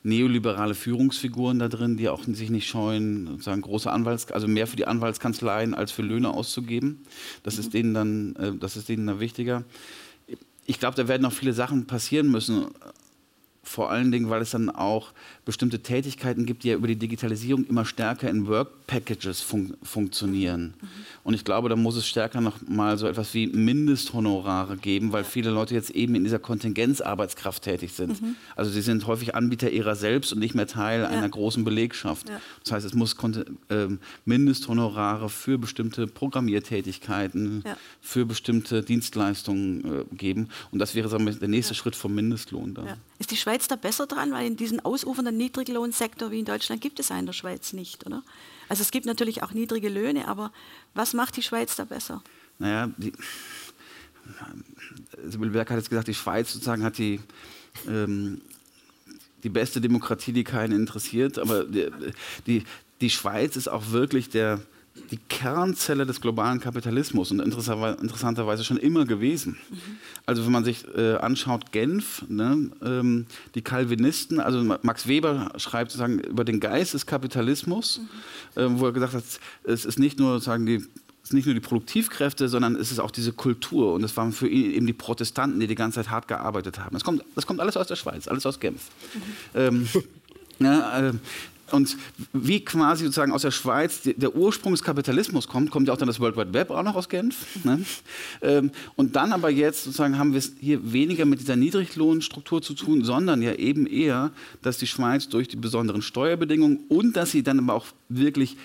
[0.03, 4.77] neoliberale Führungsfiguren da drin, die auch sich nicht scheuen, sozusagen große Anwalts, also mehr für
[4.77, 7.05] die Anwaltskanzleien als für Löhne auszugeben.
[7.43, 9.65] Das ist denen dann, äh, das ist denen dann wichtiger.
[10.65, 12.67] Ich glaube, da werden noch viele Sachen passieren müssen
[13.73, 15.13] vor allen Dingen, weil es dann auch
[15.45, 20.75] bestimmte Tätigkeiten gibt, die ja über die Digitalisierung immer stärker in Work Packages fun funktionieren.
[20.81, 20.89] Mhm.
[21.25, 25.25] Und ich glaube, da muss es stärker noch mal so etwas wie Mindesthonorare geben, weil
[25.25, 28.21] viele Leute jetzt eben in dieser Kontingenzarbeitskraft tätig sind.
[28.21, 28.37] Mhm.
[28.55, 31.09] Also sie sind häufig Anbieter ihrer selbst und nicht mehr Teil ja.
[31.09, 32.29] einer großen Belegschaft.
[32.29, 32.41] Ja.
[32.63, 33.17] Das heißt, es muss
[33.71, 33.89] äh,
[34.27, 37.77] Mindesthonorare für bestimmte Programmiertätigkeiten, ja.
[38.03, 40.51] für bestimmte Dienstleistungen äh, geben.
[40.71, 42.75] Und das wäre sagen wir, der nächste Schritt vom Mindestlohn.
[42.75, 42.99] Da.
[43.19, 44.33] Ist die Schweiz da besser dran?
[44.33, 48.07] Weil in diesem ausufernden Niedriglohnsektor wie in Deutschland gibt es einen in der Schweiz nicht,
[48.07, 48.23] oder?
[48.69, 50.53] Also es gibt natürlich auch niedrige Löhne, aber
[50.95, 52.23] was macht die Schweiz da besser?
[52.59, 53.13] Naja, die,
[55.25, 57.21] Sibylle Berg hat jetzt gesagt, die Schweiz sozusagen hat die,
[57.89, 58.41] ähm,
[59.43, 61.91] die beste Demokratie, die keinen interessiert, aber die,
[62.47, 62.65] die,
[63.01, 64.61] die Schweiz ist auch wirklich der,
[65.11, 69.59] die Kernzelle des globalen Kapitalismus und interessanterweise schon immer gewesen.
[69.71, 69.77] Mhm.
[70.27, 75.91] Also wenn man sich äh, anschaut, Genf, ne, ähm, die Calvinisten, also Max Weber schreibt
[75.91, 78.01] sozusagen über den Geist des Kapitalismus,
[78.57, 78.61] mhm.
[78.61, 79.25] äh, wo er gesagt hat,
[79.65, 80.83] es ist nicht nur sozusagen die
[81.23, 83.93] es ist nicht nur die Produktivkräfte, sondern es ist auch diese Kultur.
[83.95, 86.95] Und das waren für ihn eben die Protestanten, die die ganze Zeit hart gearbeitet haben.
[86.95, 88.89] Das kommt, das kommt alles aus der Schweiz, alles aus Genf.
[89.15, 89.21] Mhm.
[89.55, 89.89] Ähm,
[90.59, 91.13] ja, äh,
[91.73, 91.97] und
[92.33, 96.09] wie quasi sozusagen aus der Schweiz der Ursprung des Kapitalismus kommt, kommt ja auch dann
[96.09, 97.65] das World Wide Web auch noch aus Genf.
[97.65, 97.85] Ne?
[98.41, 102.75] Ähm, und dann aber jetzt sozusagen haben wir es hier weniger mit dieser Niedriglohnstruktur zu
[102.75, 107.43] tun, sondern ja eben eher, dass die Schweiz durch die besonderen Steuerbedingungen und dass sie
[107.43, 108.57] dann aber auch wirklich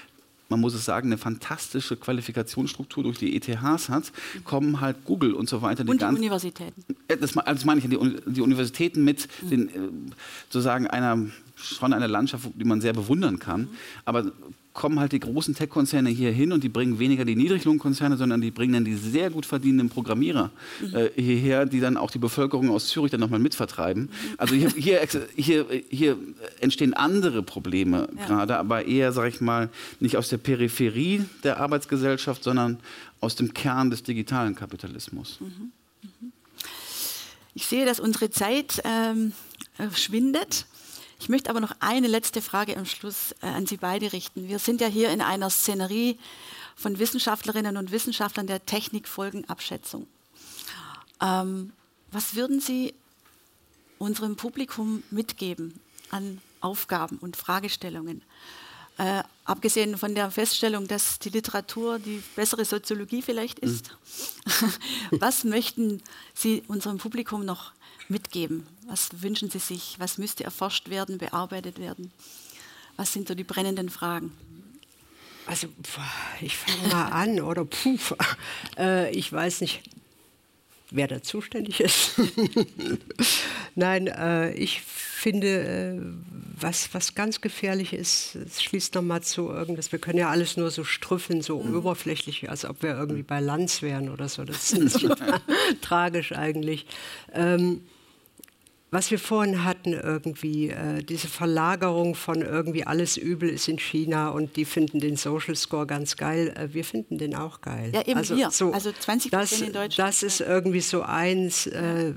[0.49, 4.11] man muss es sagen, eine fantastische Qualifikationsstruktur durch die ETHs hat,
[4.43, 5.83] kommen halt Google und so weiter.
[5.83, 6.83] Die und die Universitäten.
[7.07, 9.49] Das, also das meine ich, die, die Universitäten mit mhm.
[9.49, 9.71] den, äh,
[10.49, 11.25] sozusagen einer
[11.55, 13.69] schon eine Landschaft, die man sehr bewundern kann.
[14.05, 14.31] Aber
[14.77, 18.51] kommen halt die großen Tech-Konzerne hier hin und die bringen weniger die Niedriglohnkonzerne, sondern die
[18.51, 20.95] bringen dann die sehr gut verdienenden Programmierer mhm.
[20.95, 24.03] äh, hierher, die dann auch die Bevölkerung aus Zürich dann nochmal mitvertreiben.
[24.03, 24.09] Mhm.
[24.37, 25.01] Also hier, hier,
[25.35, 26.17] hier, hier,
[26.61, 28.27] entstehen andere Probleme ja.
[28.27, 29.69] gerade, aber eher, sage ich mal,
[29.99, 32.79] nicht aus der Peripherie der Arbeitsgesellschaft, sondern
[33.19, 35.39] aus dem Kern des digitalen Kapitalismus.
[35.39, 35.71] Mhm.
[37.55, 39.33] Ich sehe, dass unsere Zeit ähm,
[39.79, 40.67] äh, schwindet.
[41.19, 44.47] Ich möchte aber noch eine letzte Frage am Schluss äh, an Sie beide richten.
[44.47, 46.17] Wir sind ja hier in einer Szenerie
[46.75, 50.07] von Wissenschaftlerinnen und Wissenschaftlern der Technikfolgenabschätzung.
[51.21, 51.73] Ähm,
[52.11, 52.93] was würden Sie
[53.97, 55.79] unserem Publikum mitgeben
[56.11, 58.21] an Aufgaben und Fragestellungen?
[58.99, 63.91] Äh, abgesehen von der Feststellung, dass die Literatur die bessere Soziologie vielleicht ist.
[64.61, 64.73] Mhm.
[65.19, 66.01] Was möchten
[66.33, 67.73] Sie unserem Publikum noch
[68.07, 68.65] mitgeben?
[68.87, 69.95] Was wünschen Sie sich?
[69.99, 72.11] Was müsste erforscht werden, bearbeitet werden?
[72.95, 74.31] Was sind so die brennenden Fragen?
[75.45, 75.67] Also,
[76.41, 77.97] ich fange mal an, oder puh,
[78.77, 79.81] äh, ich weiß nicht,
[80.89, 82.13] wer da zuständig ist.
[83.75, 86.01] Nein, äh, ich finde, äh,
[86.59, 90.71] was, was ganz gefährlich ist, es schließt nochmal zu irgendwas, wir können ja alles nur
[90.71, 91.75] so strüffeln, so mhm.
[91.75, 94.45] oberflächlich, als ob wir irgendwie bei Lanz wären oder so.
[94.45, 95.05] Das ist
[95.81, 96.85] tragisch eigentlich.
[97.33, 97.81] Ähm,
[98.89, 104.29] was wir vorhin hatten, irgendwie, äh, diese Verlagerung von irgendwie alles übel ist in China
[104.29, 106.53] und die finden den Social Score ganz geil.
[106.55, 107.91] Äh, wir finden den auch geil.
[107.93, 108.49] Ja, eben also, hier.
[108.49, 109.99] So, also 20 das, in Deutschland.
[109.99, 112.13] Das ist irgendwie so eins, äh,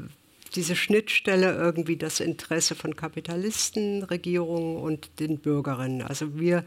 [0.55, 6.03] diese Schnittstelle irgendwie das Interesse von Kapitalisten, Regierungen und den Bürgerinnen.
[6.03, 6.65] Also wir,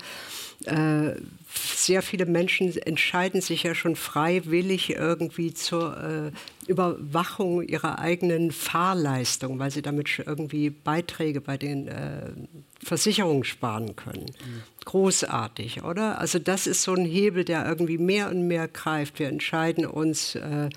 [0.65, 1.15] äh,
[1.53, 6.31] sehr viele Menschen entscheiden sich ja schon freiwillig irgendwie zur äh,
[6.69, 12.31] Überwachung ihrer eigenen Fahrleistung, weil sie damit irgendwie Beiträge bei den äh,
[12.83, 14.25] Versicherungen sparen können.
[14.85, 16.19] Großartig, oder?
[16.19, 19.19] Also das ist so ein Hebel, der irgendwie mehr und mehr greift.
[19.19, 20.69] Wir entscheiden uns äh,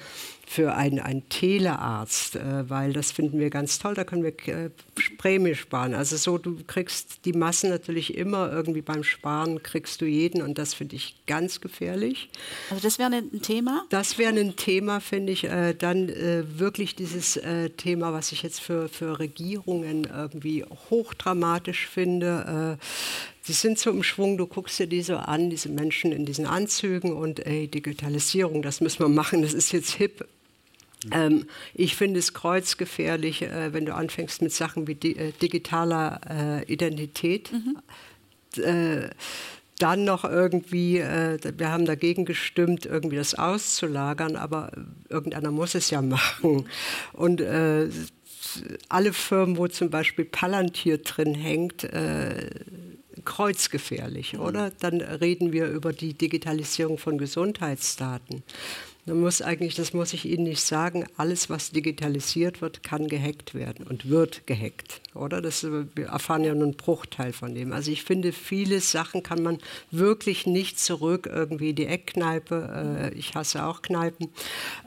[0.48, 4.70] für einen, einen Telearzt, äh, weil das finden wir ganz toll, da können wir äh,
[5.18, 5.92] Prämie sparen.
[5.92, 10.56] Also so, du kriegst die Massen natürlich immer irgendwie beim Sparen, kriegst du jeden und
[10.56, 12.30] das finde ich ganz gefährlich.
[12.70, 13.84] Also das wäre ein Thema?
[13.90, 15.44] Das wäre ein Thema, finde ich.
[15.44, 21.88] Äh, dann äh, wirklich dieses äh, Thema, was ich jetzt für, für Regierungen irgendwie hochdramatisch
[21.96, 22.78] finde.
[22.78, 22.84] Äh,
[23.48, 26.46] die sind so im Schwung, du guckst dir die so an, diese Menschen in diesen
[26.46, 30.26] Anzügen und ey, Digitalisierung, das müssen wir machen, das ist jetzt hip.
[31.10, 36.20] Ähm, ich finde es kreuzgefährlich, äh, wenn du anfängst mit Sachen wie di äh, digitaler
[36.28, 37.50] äh, Identität.
[37.52, 38.62] Mhm.
[38.62, 39.10] Äh,
[39.78, 44.72] dann noch irgendwie, äh, wir haben dagegen gestimmt, irgendwie das auszulagern, aber
[45.08, 46.66] irgendeiner muss es ja machen.
[47.12, 47.88] Und äh,
[48.88, 52.50] alle Firmen, wo zum Beispiel Palantir drin hängt, äh,
[53.24, 54.40] kreuzgefährlich, mhm.
[54.40, 54.70] oder?
[54.80, 58.42] Dann reden wir über die Digitalisierung von Gesundheitsdaten.
[59.08, 63.54] Man muss eigentlich, das muss ich Ihnen nicht sagen, alles, was digitalisiert wird, kann gehackt
[63.54, 65.40] werden und wird gehackt, oder?
[65.40, 67.72] Das, wir erfahren ja nur einen Bruchteil von dem.
[67.72, 69.58] Also ich finde, viele Sachen kann man
[69.92, 74.30] wirklich nicht zurück, irgendwie die Eckkneipe, äh, ich hasse auch Kneipen,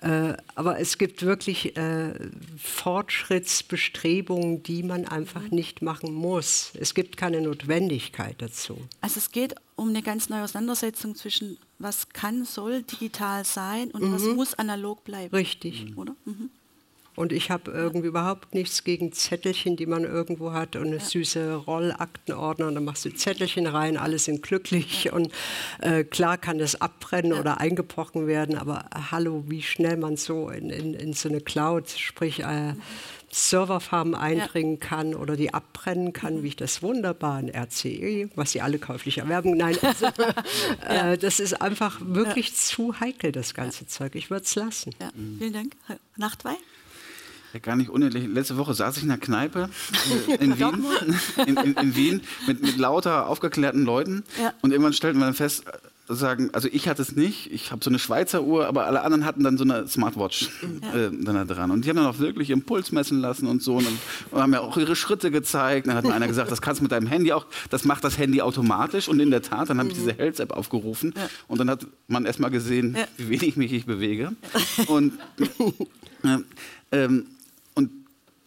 [0.02, 2.14] äh, aber es gibt wirklich äh,
[2.58, 6.74] Fortschrittsbestrebungen, die man einfach nicht machen muss.
[6.78, 8.78] Es gibt keine Notwendigkeit dazu.
[9.00, 14.04] Also es geht um eine ganz neue Auseinandersetzung zwischen was kann, soll digital sein und
[14.04, 14.14] mhm.
[14.14, 15.34] was muss analog bleiben.
[15.36, 15.98] Richtig.
[15.98, 16.16] Oder?
[16.26, 16.52] Mhm.
[17.20, 21.04] Und ich habe irgendwie überhaupt nichts gegen Zettelchen, die man irgendwo hat und eine ja.
[21.04, 22.68] süße Rollaktenordner.
[22.68, 25.04] Und dann machst du Zettelchen rein, alle sind glücklich.
[25.04, 25.12] Ja.
[25.12, 25.30] Und
[25.82, 27.40] äh, klar kann das abbrennen ja.
[27.42, 31.42] oder eingebrochen werden, aber äh, hallo, wie schnell man so in, in, in so eine
[31.42, 32.76] Cloud, sprich äh.
[33.32, 36.44] Serverfarmen eindringen kann oder die abbrennen kann, mhm.
[36.44, 39.58] wie ich das wunderbar in RCE, was sie alle käuflich erwerben.
[39.58, 40.06] Nein, also,
[40.88, 44.16] äh, das ist einfach wirklich zu heikel, das ganze Zeug.
[44.16, 44.96] Ich würde es lassen.
[45.14, 45.38] Mhm.
[45.38, 45.76] Vielen Dank.
[46.16, 46.56] Nachtwein?
[47.54, 48.28] Ja, gar nicht unehrlich.
[48.28, 49.70] Letzte Woche saß ich in einer Kneipe
[50.28, 50.86] äh, in Wien,
[51.46, 54.54] in, in, in, Wien mit, mit lauter aufgeklärten Leuten ja.
[54.62, 55.66] und irgendwann stellten wir dann fest,
[56.10, 59.26] sagen, also ich hatte es nicht, ich habe so eine Schweizer Uhr, aber alle anderen
[59.26, 60.50] hatten dann so eine Smartwatch
[60.82, 61.06] ja.
[61.06, 61.72] äh, dann da dran.
[61.72, 63.88] Und die haben dann auch wirklich ihren Puls messen lassen und so und,
[64.32, 65.88] und haben ja auch ihre Schritte gezeigt.
[65.88, 68.18] Dann hat mir einer gesagt, das kannst du mit deinem Handy auch, das macht das
[68.18, 69.08] Handy automatisch.
[69.08, 71.30] Und in der Tat, dann habe ich diese Health-App aufgerufen ja.
[71.48, 73.06] und dann hat man erstmal gesehen, ja.
[73.18, 74.32] wie wenig mich ich bewege.
[74.88, 75.14] Und
[76.24, 76.38] äh,
[76.92, 77.28] ähm,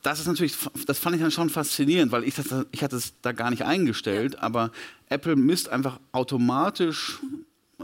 [0.03, 3.15] das ist natürlich, das fand ich dann schon faszinierend, weil ich, das, ich hatte es
[3.23, 4.43] da gar nicht eingestellt, ja.
[4.43, 4.71] aber
[5.09, 7.21] Apple misst einfach automatisch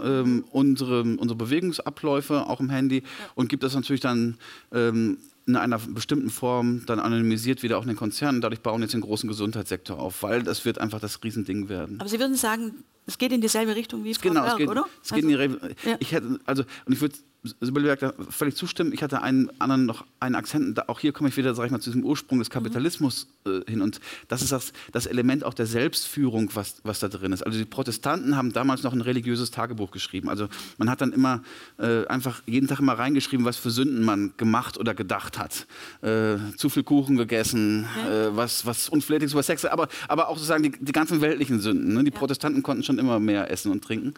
[0.02, 3.02] ähm, unsere, unsere Bewegungsabläufe auch im Handy ja.
[3.34, 4.36] und gibt das natürlich dann
[4.72, 8.42] ähm, in einer bestimmten Form dann anonymisiert wieder auch in den Konzernen.
[8.42, 11.98] Dadurch bauen jetzt den großen Gesundheitssektor auf, weil das wird einfach das Riesending werden.
[12.00, 14.68] Aber Sie würden sagen, es geht in dieselbe Richtung wie Frau genau, Berg, es geht,
[14.68, 14.86] oder?
[15.02, 15.96] Es geht also, in die ja.
[15.98, 17.16] ich hätte, also, und ich würde
[17.60, 18.92] Sibylle Berg völlig zustimmen.
[18.92, 20.88] Ich hatte einen anderen noch einen Akzent.
[20.88, 23.80] Auch hier komme ich wieder, sag ich mal, zu diesem Ursprung des Kapitalismus äh, hin.
[23.80, 27.42] Und das ist das, das, Element auch der Selbstführung, was, was da drin ist.
[27.42, 30.28] Also die Protestanten haben damals noch ein religiöses Tagebuch geschrieben.
[30.28, 31.42] Also man hat dann immer
[31.78, 35.68] äh, einfach jeden Tag immer reingeschrieben, was für Sünden man gemacht oder gedacht hat.
[36.02, 40.64] Äh, zu viel Kuchen gegessen, äh, was, was unflätiges über Sex, aber, aber auch sozusagen
[40.64, 41.94] die, die ganzen weltlichen Sünden.
[41.94, 42.02] Ne?
[42.02, 42.18] Die ja.
[42.18, 44.14] Protestanten konnten schon immer mehr essen und trinken.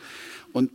[0.53, 0.71] Und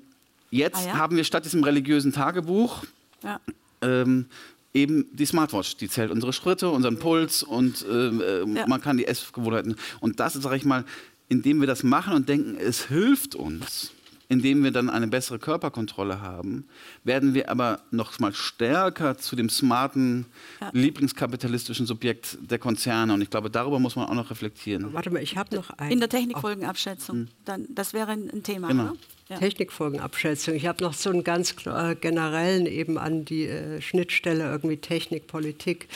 [0.52, 0.94] Jetzt ah, ja?
[0.98, 2.84] haben wir statt diesem religiösen Tagebuch
[3.24, 3.40] ja.
[3.82, 4.28] ähm,
[4.74, 5.78] eben die Smartwatch.
[5.78, 8.68] Die zählt unsere Schritte, unseren Puls und äh, äh, ja.
[8.68, 9.76] man kann die Essgewohnheiten.
[10.00, 10.86] Und das, sage ich mal,
[11.28, 13.92] indem wir das machen und denken, es hilft uns,
[14.28, 16.68] indem wir dann eine bessere Körperkontrolle haben,
[17.04, 20.26] werden wir aber noch mal stärker zu dem smarten,
[20.62, 20.70] ja.
[20.74, 23.14] lieblingskapitalistischen Subjekt der Konzerne.
[23.14, 24.94] Und ich glaube, darüber muss man auch noch reflektieren.
[24.94, 25.92] Warte mal, ich habe noch ein.
[25.92, 27.28] In der Technikfolgenabschätzung, hm.
[27.46, 28.70] dann, das wäre ein Thema.
[28.70, 28.94] Genau.
[29.28, 29.40] Ja.
[29.40, 30.54] Technikfolgenabschätzung.
[30.54, 35.26] Ich habe noch so einen ganz äh, generellen eben an die äh, Schnittstelle irgendwie Technik,
[35.26, 35.88] Politik.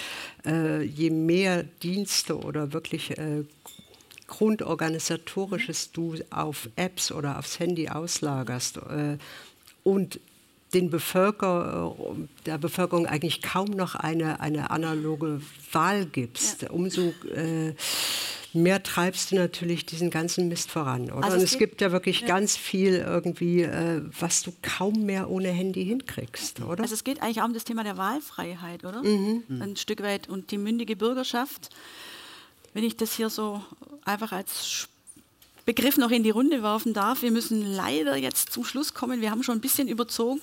[0.45, 3.43] Äh, je mehr Dienste oder wirklich äh,
[4.29, 9.17] Grundorganisatorisches du auf Apps oder aufs Handy auslagerst äh,
[9.83, 10.19] und
[10.73, 16.69] den Bevölker, äh, der Bevölkerung eigentlich kaum noch eine, eine analoge Wahl gibst, ja.
[16.69, 17.73] umso äh,
[18.53, 21.09] mehr treibst du natürlich diesen ganzen Mist voran.
[21.09, 21.23] Oder?
[21.23, 22.27] Also und es gibt ja wirklich ja.
[22.27, 26.83] ganz viel irgendwie, äh, was du kaum mehr ohne Handy hinkriegst, oder?
[26.83, 29.01] Also es geht eigentlich auch um das Thema der Wahlfreiheit, oder?
[29.01, 29.43] Mhm.
[29.59, 31.71] Ein Stück weit und die mündige Bürgerschaft
[32.73, 33.61] wenn ich das hier so
[34.05, 34.87] einfach als
[35.65, 39.21] Begriff noch in die Runde werfen darf, wir müssen leider jetzt zum Schluss kommen.
[39.21, 40.41] Wir haben schon ein bisschen überzogen.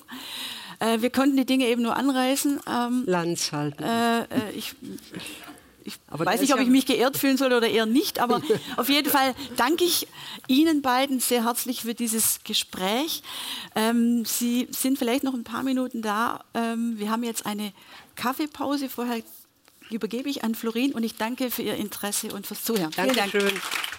[0.79, 2.61] Äh, wir konnten die Dinge eben nur anreißen.
[2.65, 3.83] Ähm, Lanz halten.
[3.83, 4.73] Äh, äh, ich,
[5.83, 8.41] ich weiß nicht, ob ich mich geehrt fühlen soll oder eher nicht, aber
[8.77, 10.07] auf jeden Fall danke ich
[10.47, 13.23] Ihnen beiden sehr herzlich für dieses Gespräch.
[13.75, 16.43] Ähm, Sie sind vielleicht noch ein paar Minuten da.
[16.53, 17.73] Ähm, wir haben jetzt eine
[18.15, 18.89] Kaffeepause.
[18.89, 19.21] Vorher
[19.91, 22.91] übergebe ich an Florin und ich danke für Ihr Interesse und fürs Zuhören.
[22.95, 23.39] Dankeschön.
[23.39, 23.96] Vielen Dank.